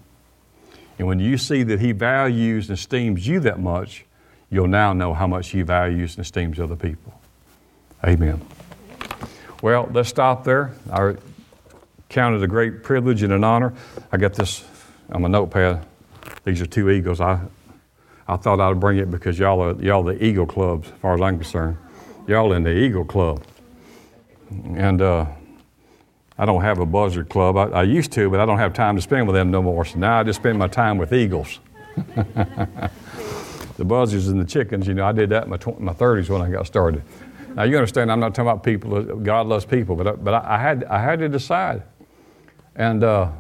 [0.98, 4.06] And when you see that He values and esteems you that much,
[4.50, 7.20] you'll now know how much He values and esteems other people.
[8.06, 8.42] Amen.
[9.62, 10.74] Well, let's stop there.
[10.92, 11.16] I
[12.10, 13.74] count it a great privilege and an honor.
[14.12, 14.64] I got this
[15.12, 15.86] on my notepad.
[16.44, 17.20] These are two eagles.
[17.20, 17.40] I,
[18.28, 21.22] I thought I'd bring it because y'all are y'all the Eagle Club, as far as
[21.22, 21.78] I'm concerned.
[22.28, 23.44] Y'all in the Eagle Club,
[24.76, 25.26] and uh,
[26.38, 27.58] I don't have a buzzard club.
[27.58, 29.86] I, I, used to, but I don't have time to spend with them no more.
[29.86, 31.60] So now I just spend my time with eagles.
[32.16, 32.92] the
[33.86, 36.42] buzzards and the chickens, you know, I did that in my, tw- my 30s when
[36.42, 37.02] I got started.
[37.58, 39.02] Now you understand, I'm not talking about people.
[39.02, 41.82] God loves people, but I, but I, I had I had to decide.
[42.76, 43.32] And uh,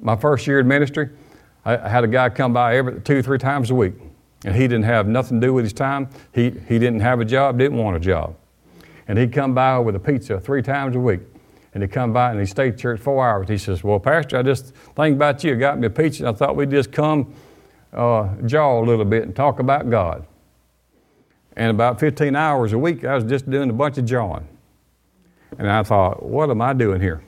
[0.00, 1.10] my first year in ministry,
[1.66, 3.92] I, I had a guy come by every two three times a week,
[4.46, 6.08] and he didn't have nothing to do with his time.
[6.32, 8.34] He he didn't have a job, didn't want a job,
[9.08, 11.20] and he'd come by with a pizza three times a week.
[11.74, 13.48] And he come by and he stayed church four hours.
[13.48, 15.56] He says, "Well, Pastor, I just think about you.
[15.56, 16.28] Got me a pizza.
[16.28, 17.34] I thought we'd just come
[17.92, 20.26] uh, jaw a little bit and talk about God."
[21.56, 24.46] And about 15 hours a week, I was just doing a bunch of jawing.
[25.58, 27.22] And I thought, what am I doing here?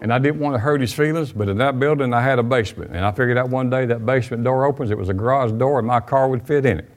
[0.00, 2.42] And I didn't want to hurt his feelings, but in that building I had a
[2.42, 2.92] basement.
[2.92, 5.78] And I figured out one day that basement door opens, it was a garage door,
[5.78, 6.90] and my car would fit in it.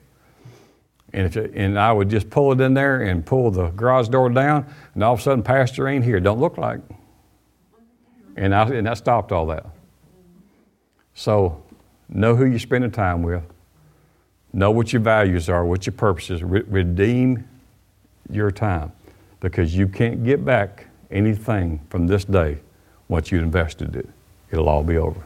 [1.13, 4.07] And, if it, and I would just pull it in there and pull the garage
[4.07, 6.19] door down, and all of a sudden, Pastor ain't here.
[6.19, 6.79] Don't look like.
[8.37, 9.65] And, I, and that stopped all that.
[11.13, 11.61] So,
[12.07, 13.43] know who you're spending time with.
[14.53, 16.43] Know what your values are, what your purposes.
[16.43, 17.47] Re- redeem
[18.29, 18.91] your time
[19.41, 22.59] because you can't get back anything from this day
[23.09, 24.07] once you invested it.
[24.51, 25.25] It'll all be over.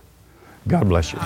[0.67, 1.19] God bless you.